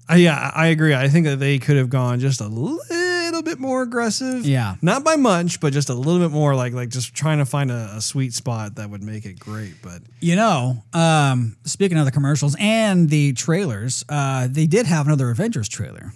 [0.08, 0.93] Uh, yeah, I agree.
[0.93, 4.45] I think that they could have gone just a little bit more aggressive.
[4.45, 4.76] Yeah.
[4.82, 7.72] Not by much, but just a little bit more like like just trying to find
[7.72, 9.74] a, a sweet spot that would make it great.
[9.82, 15.08] But You know, um, speaking of the commercials and the trailers, uh, they did have
[15.08, 16.14] another Avengers trailer.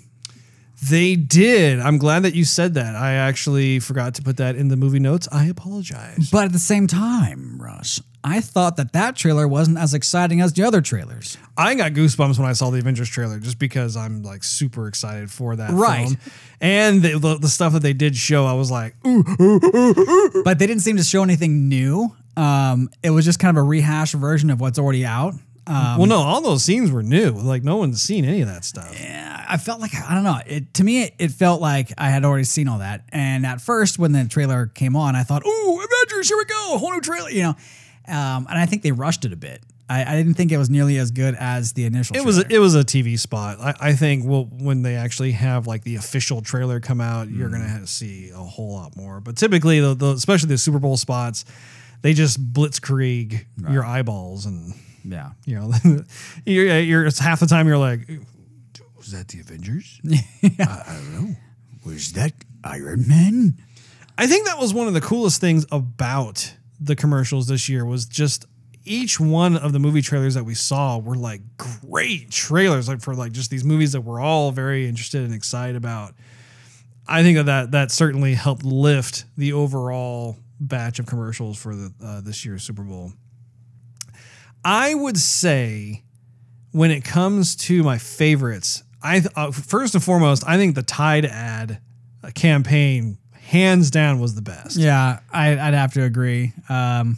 [0.82, 1.80] They did.
[1.80, 2.96] I'm glad that you said that.
[2.96, 5.28] I actually forgot to put that in the movie notes.
[5.32, 6.30] I apologize.
[6.32, 10.54] But at the same time, Russ, I thought that that trailer wasn't as exciting as
[10.54, 11.38] the other trailers.
[11.58, 15.32] I got goosebumps when I saw the Avengers trailer just because I'm like super excited
[15.32, 16.08] for that Right.
[16.08, 16.18] film.
[16.62, 19.24] And the, the, the stuff that they did show, I was like, ooh,
[20.44, 22.16] But they didn't seem to show anything new.
[22.38, 25.34] Um, it was just kind of a rehash version of what's already out.
[25.70, 27.30] Um, well, no, all those scenes were new.
[27.32, 28.92] Like no one's seen any of that stuff.
[29.00, 30.40] Yeah, I felt like I don't know.
[30.48, 33.06] It to me, it, it felt like I had already seen all that.
[33.10, 36.28] And at first, when the trailer came on, I thought, "Ooh, Avengers!
[36.28, 36.72] Here we go!
[36.74, 37.56] A whole new trailer!" You know.
[38.08, 39.62] Um, and I think they rushed it a bit.
[39.88, 42.16] I, I didn't think it was nearly as good as the initial.
[42.16, 43.60] It was a, it was a TV spot.
[43.60, 47.50] I, I think well when they actually have like the official trailer come out, you're
[47.50, 49.20] gonna have to see a whole lot more.
[49.20, 51.46] But typically, the, the especially the Super Bowl spots,
[52.02, 55.32] they just blitzkrieg your eyeballs, and yeah.
[55.46, 55.72] you know,
[56.46, 58.08] you're, you're it's half the time you're like,
[58.98, 60.00] was that the Avengers?
[60.42, 60.50] Yeah.
[60.60, 61.36] I, I don't know.
[61.86, 62.34] Was that
[62.64, 63.56] Iron Man?
[64.18, 68.06] I think that was one of the coolest things about the commercials this year was
[68.06, 68.46] just
[68.86, 73.14] each one of the movie trailers that we saw were like great trailers like for
[73.14, 76.16] like just these movies that we're all very interested and excited about.
[77.08, 81.94] I think that that, that certainly helped lift the overall batch of commercials for the
[82.04, 83.14] uh, this year's Super Bowl.
[84.64, 86.04] I would say
[86.72, 91.26] when it comes to my favorites, I uh, first and foremost, I think the Tide
[91.26, 91.80] ad
[92.24, 94.78] uh, campaign hands down was the best.
[94.78, 96.54] Yeah, I, I'd have to agree.
[96.68, 97.18] Um,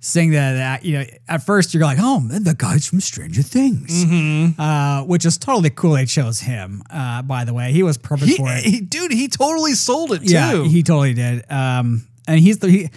[0.00, 3.42] saying that, that, you know, at first you're like, oh, man, the guy's from Stranger
[3.42, 4.60] Things, Mm-hmm.
[4.60, 5.92] uh, which is totally cool.
[5.92, 6.82] They chose him.
[6.90, 8.64] Uh, by the way, he was perfect He, for it.
[8.64, 10.32] he- dude, he totally sold it too.
[10.34, 11.50] Yeah, he totally did.
[11.50, 12.90] Um, and he's the he.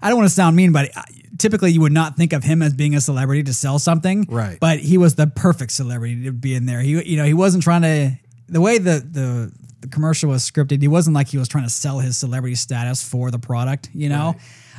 [0.00, 1.02] I don't want to sound mean, but uh,
[1.44, 4.58] typically you would not think of him as being a celebrity to sell something, Right.
[4.58, 6.80] But he was the perfect celebrity to be in there.
[6.80, 8.12] He, you know, he wasn't trying to
[8.48, 10.80] the way the the, the commercial was scripted.
[10.80, 13.90] He wasn't like he was trying to sell his celebrity status for the product.
[13.92, 14.36] You know,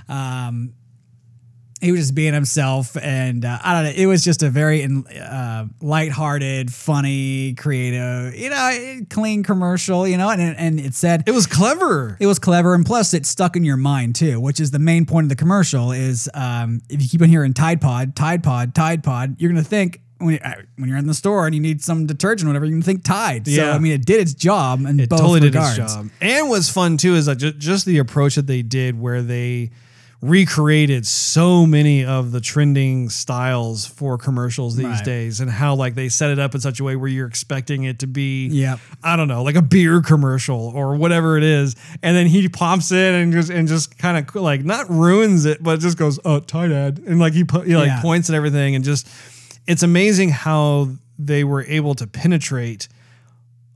[0.10, 0.74] um,
[1.86, 4.02] he was just being himself, and uh, I don't know.
[4.04, 10.08] It was just a very uh, lighthearted, funny, creative, you know, clean commercial.
[10.08, 12.18] You know, and and it said it was clever.
[12.20, 15.06] it was clever, and plus it stuck in your mind too, which is the main
[15.06, 15.92] point of the commercial.
[15.92, 19.64] Is um, if you keep on hearing Tide Pod, Tide Pod, Tide Pod, you're gonna
[19.64, 22.66] think when you're, when you're in the store and you need some detergent, or whatever,
[22.66, 23.46] you're gonna think Tide.
[23.48, 23.76] So Yeah.
[23.76, 25.76] I mean, it did its job, and It both totally regards.
[25.76, 26.10] did its job.
[26.22, 29.72] And what's fun too is just, just the approach that they did, where they
[30.30, 35.04] recreated so many of the trending styles for commercials these Right.
[35.06, 37.84] days, and how like they set it up in such a way where you're expecting
[37.84, 38.80] it to be, Yep.
[39.04, 42.92] I don't know, like a beer commercial or whatever it is, and then he pops
[42.92, 46.40] in and just and just kind of like not ruins it, but just goes, "Oh,
[46.40, 48.02] Tide ad," and like he, he like Yeah.
[48.02, 49.08] points at everything, and just
[49.68, 52.88] it's amazing how they were able to penetrate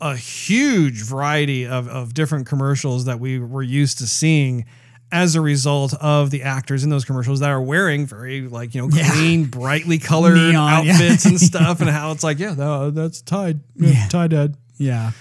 [0.01, 4.65] a huge variety of, of different commercials that we were used to seeing
[5.11, 8.81] as a result of the actors in those commercials that are wearing very like you
[8.81, 9.09] know Yeah.
[9.11, 10.93] clean brightly colored Neon, yeah.
[10.93, 13.59] outfits and stuff and how it's like yeah no, that's Tide.
[13.75, 15.11] Yeah, Tide ad Yeah,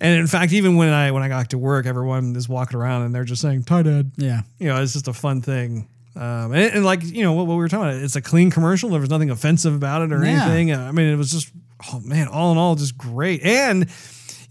[0.00, 3.02] and in fact even when I when I got to work everyone is walking around
[3.02, 4.42] and they're just saying Tide ad yeah.
[4.58, 5.88] you know it's just a fun thing.
[6.16, 8.50] Um, and, and like you know what, what we were talking about it's a clean
[8.50, 8.88] commercial.
[8.90, 10.44] There was nothing offensive about it or Yeah.
[10.46, 10.72] anything.
[10.72, 11.50] I mean it was just
[11.92, 13.42] oh man all in all just great.
[13.42, 13.90] And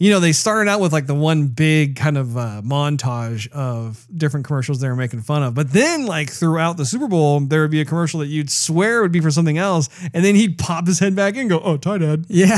[0.03, 4.05] you know they started out with like the one big kind of uh, montage of
[4.13, 5.53] different commercials they were making fun of.
[5.53, 9.01] But then like throughout the super bowl there would be a commercial that you'd swear
[9.01, 11.61] would be for something else and then he'd pop his head back in and go
[11.61, 12.25] oh Tide ad.
[12.27, 12.57] Yeah.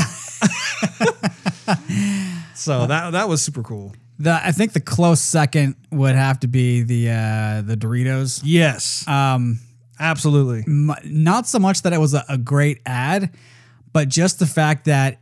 [2.56, 3.94] so that that was super cool.
[4.18, 8.40] The I think the close second would have to be the uh, the Doritos.
[8.42, 9.06] yes.
[9.06, 9.60] Um,
[10.00, 10.64] absolutely.
[10.66, 13.32] m- not so much that it was a, a great ad,
[13.92, 15.20] but just the fact that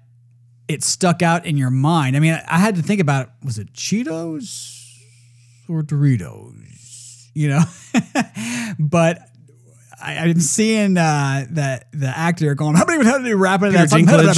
[0.69, 2.17] it stuck out in your mind.
[2.17, 3.33] I mean, I had to think about it.
[3.45, 4.99] was it Cheetos
[5.69, 7.29] or Doritos?
[7.35, 7.63] You know,
[8.79, 9.19] but.
[10.03, 13.73] I, I'm seeing uh, that the actor going, how many how do you wrap it?
[13.73, 14.37] Peter Dinklage,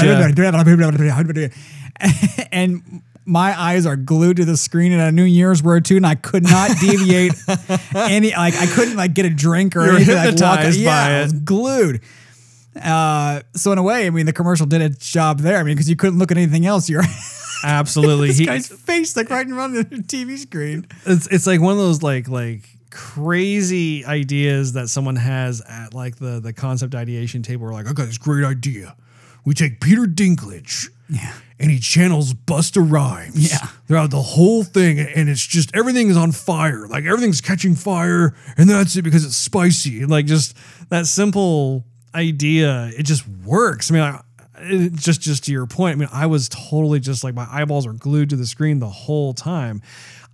[2.52, 6.06] and my eyes are glued to the screen at a New Year's word too, and
[6.06, 7.32] I could not deviate
[7.94, 8.30] any.
[8.30, 10.14] Like I couldn't like get a drink or You're anything.
[10.14, 12.00] Like, walk, hypnotized yeah, by I was glued.
[12.82, 15.56] Uh, so in a way, I mean, the commercial did its job there.
[15.58, 16.88] I mean, because you couldn't look at anything else.
[16.88, 17.02] You're
[17.64, 18.28] Absolutely.
[18.28, 20.86] this He- guy's face like right in front of the TV screen.
[21.06, 26.16] it's it's like one of those like like crazy ideas that someone has at like
[26.16, 27.64] the the concept ideation table.
[27.66, 28.94] We're like, I got this great idea.
[29.44, 31.32] We take Peter Dinklage, Yeah.
[31.60, 33.58] and he channels Busta Rhymes, Yeah.
[33.86, 38.34] throughout the whole thing, and it's just everything is on fire, like everything's catching fire,
[38.58, 40.56] and that's it because it's spicy, and like just
[40.88, 41.84] that simple
[42.16, 43.90] idea, it just works.
[43.90, 44.20] I mean, I,
[44.58, 47.86] it, just just to your point, I mean, I was totally just like my eyeballs
[47.86, 49.82] were glued to the screen the whole time.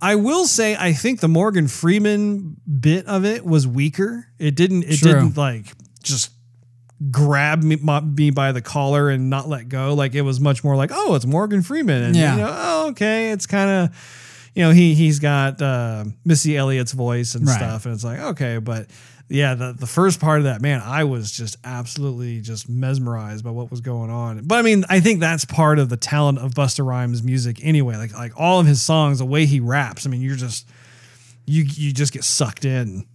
[0.01, 4.27] I will say, I think the Morgan Freeman bit of it was weaker.
[4.39, 4.83] It didn't.
[4.83, 5.13] It True.
[5.13, 5.65] didn't like
[6.03, 6.31] just
[7.11, 9.93] grab me, my, me by the collar and not let go.
[9.93, 12.35] Like it was much more like, oh, it's Morgan Freeman, and Yeah.
[12.35, 16.91] you know, oh, okay, it's kind of, you know, he he's got uh, Missy Elliott's
[16.93, 17.55] voice and Right.
[17.55, 18.87] stuff, and it's like okay, but
[19.29, 23.51] yeah, the the first part of that, man, I was just absolutely just mesmerized by
[23.51, 24.45] what was going on.
[24.45, 27.95] But I mean, I think that's part of the talent of Busta Rhymes' music anyway.
[27.95, 30.67] Like like all of his songs, the way he raps, I mean, you're just
[31.45, 33.05] you you just get sucked in.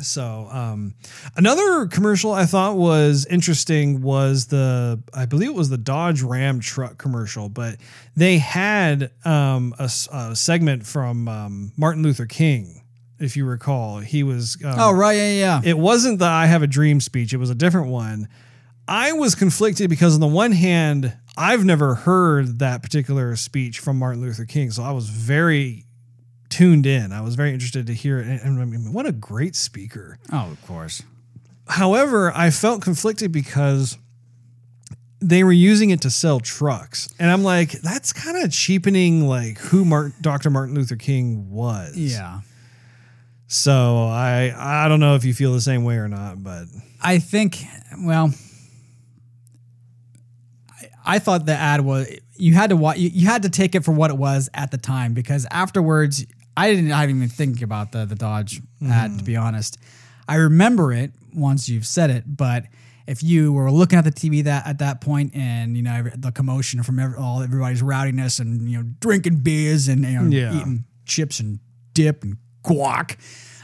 [0.00, 0.94] So, um,
[1.36, 6.60] another commercial I thought was interesting was the, I believe it was the Dodge Ram
[6.60, 7.78] truck commercial, but
[8.14, 12.82] they had um, a, a segment from um, Martin Luther King,
[13.18, 13.98] if you recall.
[13.98, 15.60] He was, um, Oh right, yeah, yeah.
[15.64, 18.28] it wasn't the I have a dream speech, it was a different one.
[18.86, 23.98] I was conflicted because, on the one hand, I've never heard that particular speech from
[23.98, 24.70] Martin Luther King.
[24.70, 25.84] So I was very
[26.48, 27.12] tuned in.
[27.12, 28.26] I was very interested to hear it.
[28.42, 30.18] And, I mean, what a great speaker.
[30.32, 31.02] oh, of course.
[31.66, 33.98] However, I felt conflicted because
[35.20, 37.12] they were using it to sell trucks.
[37.18, 40.48] And I'm like, that's kind of cheapening like who Martin, Dr.
[40.48, 41.94] Martin Luther King was.
[41.96, 42.40] Yeah.
[43.48, 46.66] So I I don't know if you feel the same way or not, but
[47.02, 47.64] I think,
[47.98, 48.32] well,
[50.70, 52.98] I, I thought the ad was you had to watch.
[52.98, 56.26] You, you had to take it for what it was at the time because afterwards,
[56.58, 58.92] I didn't I didn't even think about the the Dodge mm-hmm.
[58.92, 59.78] ad to be honest.
[60.28, 62.64] I remember it once you've said it, but
[63.06, 66.32] if you were looking at the TV that at that point and you know the
[66.32, 70.54] commotion from every, all everybody's rowdiness and you know drinking beers and you know Yeah.
[70.54, 71.60] eating chips and
[71.94, 72.36] dip and
[72.68, 73.16] guac.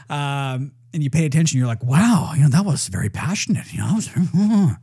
[0.09, 3.71] Um, and you pay attention, you're like, wow, you know, that was very passionate.
[3.73, 4.07] You know, that was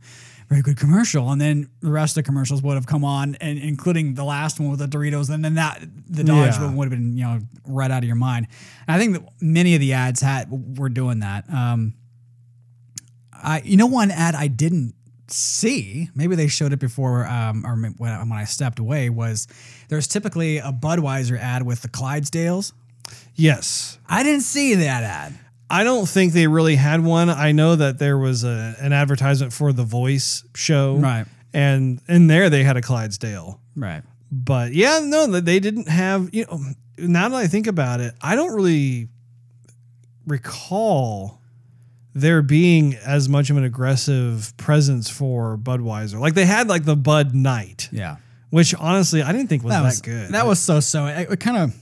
[0.49, 1.31] very good commercial.
[1.31, 4.59] And then the rest of the commercials would have come on, and including the last
[4.59, 6.65] one with the Doritos, and then that the Dodge Yeah.
[6.65, 8.47] one would have been, you know, right out of your mind.
[8.87, 11.51] And I think that many of the ads had were doing that.
[11.51, 11.95] Um,
[13.33, 14.93] I, you know, one ad I didn't
[15.27, 19.47] see, maybe they showed it before, um, or when, when I stepped away, was
[19.89, 22.71] there's typically a Budweiser ad with the Clydesdales.
[23.35, 23.97] Yes.
[24.07, 25.33] I didn't see that ad.
[25.69, 27.29] I don't think they really had one.
[27.29, 31.25] I know that there was a, an advertisement for the Voice show, Right.
[31.55, 34.03] And in there they had a Clydesdale, Right.
[34.31, 36.29] but yeah, no, that they didn't have.
[36.33, 36.59] You know,
[36.97, 39.09] now that I think about it, I don't really
[40.25, 41.39] recall
[42.15, 46.19] there being as much of an aggressive presence for Budweiser.
[46.19, 48.17] Like they had like the Bud Knight, Yeah.
[48.51, 50.31] which honestly I didn't think was that, was good.
[50.31, 51.07] That was so so.
[51.07, 51.75] It, it kind of.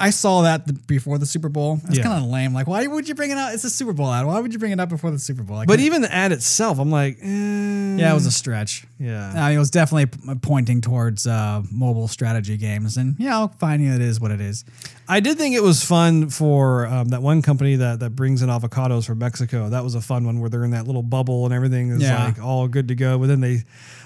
[0.00, 1.80] I saw that before the Super Bowl.
[1.88, 2.04] It's Yeah.
[2.04, 2.54] kind of lame.
[2.54, 3.52] Like, why would you bring it out?
[3.54, 4.26] It's a Super Bowl ad.
[4.26, 5.62] Why would you bring it up before the Super Bowl?
[5.66, 8.86] But even the ad itself, I'm like, eh, yeah, it was a stretch.
[9.00, 9.32] Yeah.
[9.34, 13.50] I mean, it was definitely p- pointing towards uh, mobile strategy games, and you know,
[13.58, 14.64] finding it is what it is.
[15.08, 18.48] I did think it was fun for um, that one company that that brings in
[18.50, 19.70] avocados from Mexico.
[19.70, 22.24] That was a fun one where they're in that little bubble and everything is Yeah.
[22.26, 23.18] like all good to go.
[23.18, 23.62] But then they,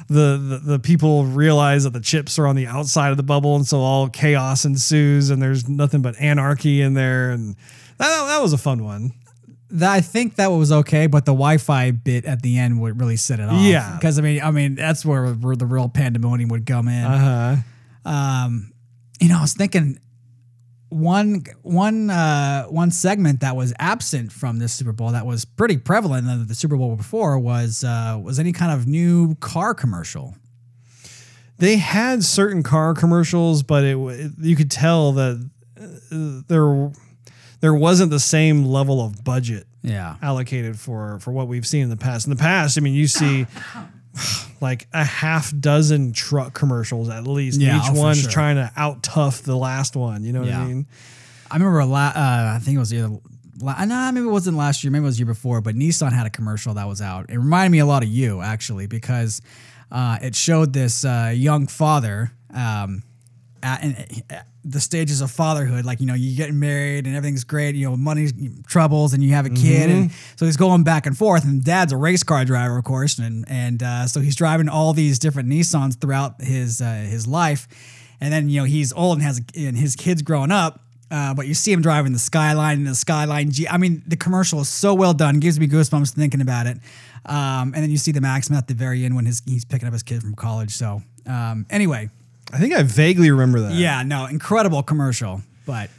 [0.09, 3.57] the, the the people realize that the chips are on the outside of the bubble,
[3.57, 7.57] and so all chaos ensues, and there's nothing but anarchy in there, and
[7.99, 9.13] that that was a fun one.
[9.75, 13.17] That I think that was okay, but the Wi-Fi bit at the end would really
[13.17, 13.61] set it off.
[13.61, 13.97] Yeah.
[13.97, 17.05] because I mean, I mean, that's where, where the real pandemonium would come in.
[17.05, 17.63] Uh
[18.05, 18.11] huh.
[18.11, 18.73] um,
[19.21, 19.99] you know, I was thinking
[20.95, 25.77] one one uh, one segment that was absent from this Super Bowl that was pretty
[25.77, 30.37] prevalent in the Super Bowl before was uh, was any kind of new car commercial.
[31.59, 33.97] They had certain car commercials, but it,
[34.41, 35.51] you could tell that
[35.81, 36.93] uh, there
[37.65, 41.89] there wasn't the same level of budget Yeah, allocated for for what we've seen in
[41.89, 42.27] the past.
[42.27, 43.47] In the past, I mean, you see
[44.61, 47.59] like a half dozen truck commercials at least.
[47.61, 48.31] Yeah, Each oh, one's sure.
[48.31, 50.25] trying to out tough the last one.
[50.25, 50.61] You know what Yeah.
[50.61, 50.87] I mean?
[51.51, 53.19] I remember a la- uh, I think it was either.
[53.63, 54.91] La- nah, maybe it wasn't last year.
[54.91, 55.61] Maybe it was the year before.
[55.63, 57.31] But Nissan had a commercial that was out.
[57.31, 59.41] It reminded me a lot of you actually because
[59.91, 62.31] uh, it showed this uh, young father.
[62.53, 63.03] Um,
[63.63, 65.85] at the stages of fatherhood.
[65.85, 67.75] Like you know, you getting married and everything's great.
[67.75, 68.33] You know, money's
[68.67, 71.45] troubles, and you have a kid, and so he's going back and forth.
[71.45, 74.93] And dad's a race car driver, of course, and and uh, so he's driving all
[74.93, 77.69] these different Nissans throughout his uh, his life.
[78.21, 80.81] And then you know he's old and has and his kids growing up.
[81.11, 83.69] Uh, but you see him driving the Skyline and the Skyline G.
[83.69, 86.79] I mean, the commercial is so well done, gives me goosebumps thinking about it.
[87.27, 89.87] Um, and then you see the Maxim at the very end when his he's picking
[89.87, 90.73] up his kid from college.
[90.73, 92.11] So um, anyway,
[92.55, 93.73] I think I vaguely remember that.
[93.75, 95.43] yeah, no, incredible commercial.
[95.67, 95.91] But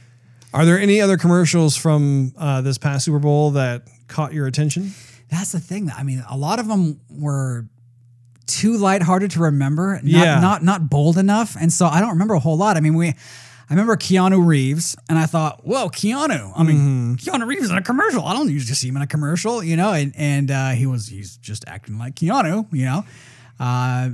[0.54, 4.92] Are there any other commercials from uh, this past Super Bowl that caught your attention?
[5.30, 5.92] that's the thing.
[5.92, 7.66] I mean, a lot of them were
[8.46, 9.96] too lighthearted to remember.
[9.96, 10.40] Not, Yeah.
[10.40, 12.78] not not bold enough, and so I don't remember a whole lot.
[12.78, 13.08] I mean, we.
[13.68, 16.54] I remember Keanu Reeves, and I thought, "Whoa, Keanu!
[16.56, 18.24] I mean, Keanu Reeves in a commercial.
[18.24, 21.08] I don't usually see him in a commercial, you know." And and uh, he was
[21.08, 23.04] he's just acting like Keanu, you know.
[23.60, 24.12] Uh,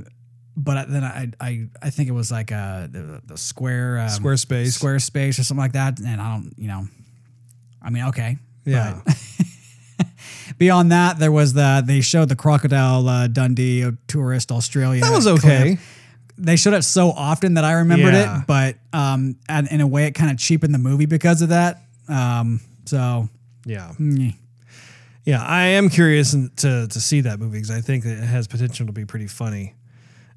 [0.56, 4.78] but then I I I think it was like uh, the, the Square um, Squarespace.
[4.78, 6.86] Squarespace or something like that, and I don't, you know.
[7.82, 9.00] I mean, okay, Yeah.
[10.58, 15.00] Beyond that, there was the they showed the crocodile uh, Dundee tourist Australia.
[15.00, 15.62] That was okay.
[15.76, 15.78] clip.
[16.38, 18.40] They showed it so often that I remembered Yeah.
[18.40, 21.48] it, but um, and in a way, it kind of cheapened the movie because of
[21.50, 21.82] that.
[22.08, 23.28] Um, so
[23.64, 23.92] Yeah.
[23.98, 24.34] mm,
[25.24, 28.46] Yeah, I am curious to to see that movie because I think that it has
[28.46, 29.74] potential to be pretty funny.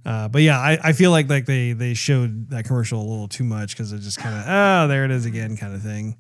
[0.06, 3.28] Uh, but yeah, I, I feel like like they they showed that commercial a little
[3.28, 6.16] too much because it just kind of oh there it is again kind of thing.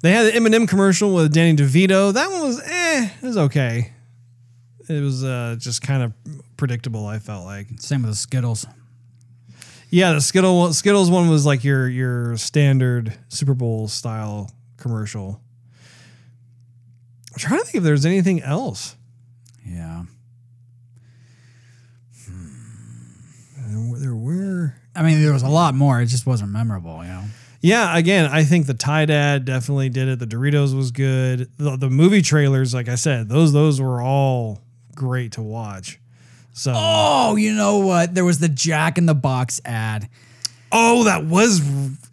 [0.00, 2.12] They had the M&M commercial with Danny DeVito.
[2.12, 3.92] That one was eh, it was okay.
[4.88, 6.12] It was uh, just kind of
[6.56, 7.06] predictable.
[7.06, 8.66] I felt like same with the Skittles.
[9.90, 15.40] yeah, the Skittle Skittles one was like your your standard Super Bowl style commercial.
[17.32, 18.96] I'm trying to think if there's anything else.
[19.64, 20.04] Yeah,
[24.00, 24.74] There were.
[24.94, 26.00] I mean, there was a lot more.
[26.00, 27.24] It just wasn't memorable, you know.
[27.60, 30.18] Yeah, again, I think the Tide ad definitely did it.
[30.20, 31.50] The Doritos was good.
[31.58, 34.62] The, the movie trailers, like I said, those those were all
[34.94, 35.98] great to watch.
[36.52, 38.14] So, Oh, you know what?
[38.14, 40.08] There was the Jack in the Box ad.
[40.72, 41.60] That was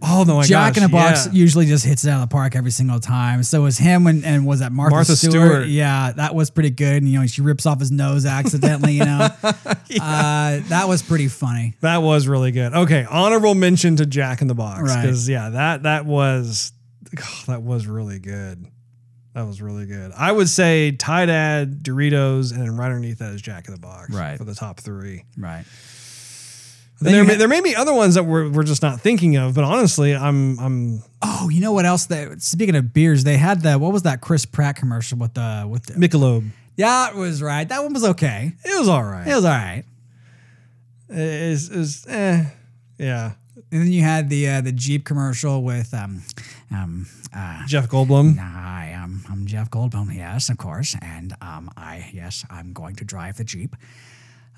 [0.01, 1.33] oh no, my Jack gosh, in the Box yeah.
[1.33, 3.43] usually just hits it out of the park every single time.
[3.43, 5.33] So it was him and, and was that Martha, Martha Stewart?
[5.33, 5.67] Stewart.
[5.67, 7.03] Yeah, that was pretty good.
[7.03, 8.93] And you know, she rips off his nose accidentally.
[8.93, 11.75] You know, uh, that was pretty funny.
[11.81, 12.73] That was really good.
[12.73, 15.01] Okay, honorable mention to Jack in the Box Right.
[15.01, 16.71] because yeah, that that was
[17.19, 18.65] oh, that was really good.
[19.33, 20.13] That was really good.
[20.15, 23.79] I would say Tide ad, Doritos, and then right underneath that is Jack in the
[23.81, 24.37] Box Right.
[24.37, 25.25] for the top three.
[25.37, 25.65] Right.
[27.01, 29.63] There, may, there may be other ones that we're, we're just not thinking of, but
[29.65, 32.05] honestly, I'm I'm Oh, you know what else?
[32.05, 35.65] That speaking of beers, they had the what was that Chris Pratt commercial with the
[35.69, 36.49] with the Michelob.
[36.77, 37.67] yeah, it was right.
[37.67, 38.53] That one was okay.
[38.63, 39.27] It was all right.
[39.27, 39.83] It was all right.
[41.09, 42.45] It's, it's eh,
[42.97, 43.33] yeah.
[43.71, 46.23] And then you had the uh, the Jeep commercial with um
[46.71, 48.37] um uh Jeff Goldblum.
[48.37, 50.15] Hi, um, I'm Jeff Goldblum.
[50.15, 53.75] Yes, of course, and um, I yes, I'm going to drive the Jeep.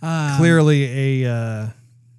[0.01, 1.67] Clearly a uh,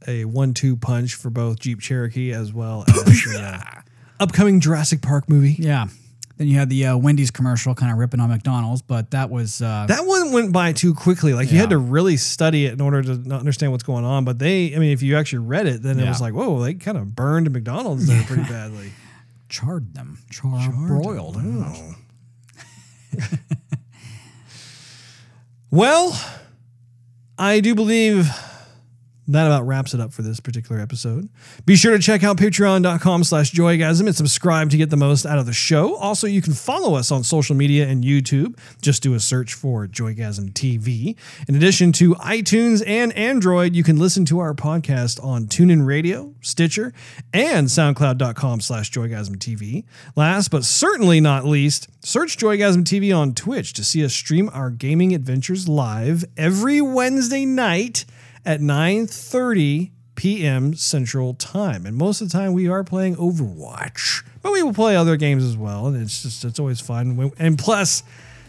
[0.07, 3.39] a one-two punch for both Jeep Cherokee as well as the
[3.77, 3.81] uh,
[4.21, 5.57] upcoming Jurassic Park movie.
[5.59, 5.87] Yeah.
[6.37, 9.61] Then you had the uh, Wendy's commercial, kind of ripping on McDonald's, but that was
[9.61, 11.35] uh, That one went by too quickly.
[11.35, 14.25] Like you had to really study it in order to not understand what's going on.
[14.25, 16.11] But they, I mean, if you actually read it, then it Yeah.
[16.11, 18.93] was like, whoa, they kind of burned McDonald's there pretty badly.
[19.49, 21.39] charred them, char broiled.
[25.71, 26.19] Well,
[27.39, 28.27] I do believe
[29.29, 31.29] that about wraps it up for this particular episode.
[31.67, 35.39] Be sure to check out patreon.com slash joygasm and subscribe to get the most out
[35.39, 35.97] of the show.
[35.97, 38.59] Also, you can follow us on social media and YouTube.
[38.81, 41.15] Just do a search for Joygasm TV.
[41.47, 46.35] In addition to iTunes and Android, you can listen to our podcast on TuneIn Radio,
[46.41, 46.95] Stitcher,
[47.35, 49.85] and SoundCloud.com slash Joygasm TV.
[50.17, 54.71] Last but certainly not least, search Joygasm TV on Twitch to see us stream our
[54.71, 58.07] gaming adventures live every Wednesday night
[58.45, 60.75] at 9:30 p.m.
[60.75, 61.87] Central Time.
[61.87, 65.45] And most of the time we are playing Overwatch, but we will play other games
[65.45, 65.87] as well.
[65.87, 67.33] And it's just it's always fun.
[67.39, 68.03] And plus,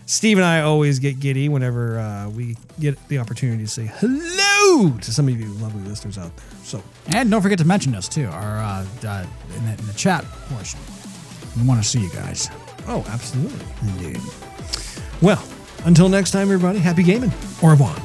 [0.06, 4.98] Steve and I always get giddy whenever uh, we get the opportunity to say hello
[4.98, 6.46] to some of you lovely listeners out there.
[6.64, 6.84] So
[7.14, 9.26] And don't forget to mention us too, our uh, uh,
[9.56, 10.80] in, the, in the chat portion.
[11.56, 12.50] We want to see you guys.
[12.88, 13.64] Oh, absolutely.
[13.84, 14.20] Indeed.
[15.22, 15.44] Well,
[15.86, 17.32] until next time, everybody, happy gaming.
[17.62, 17.96] Au revoir.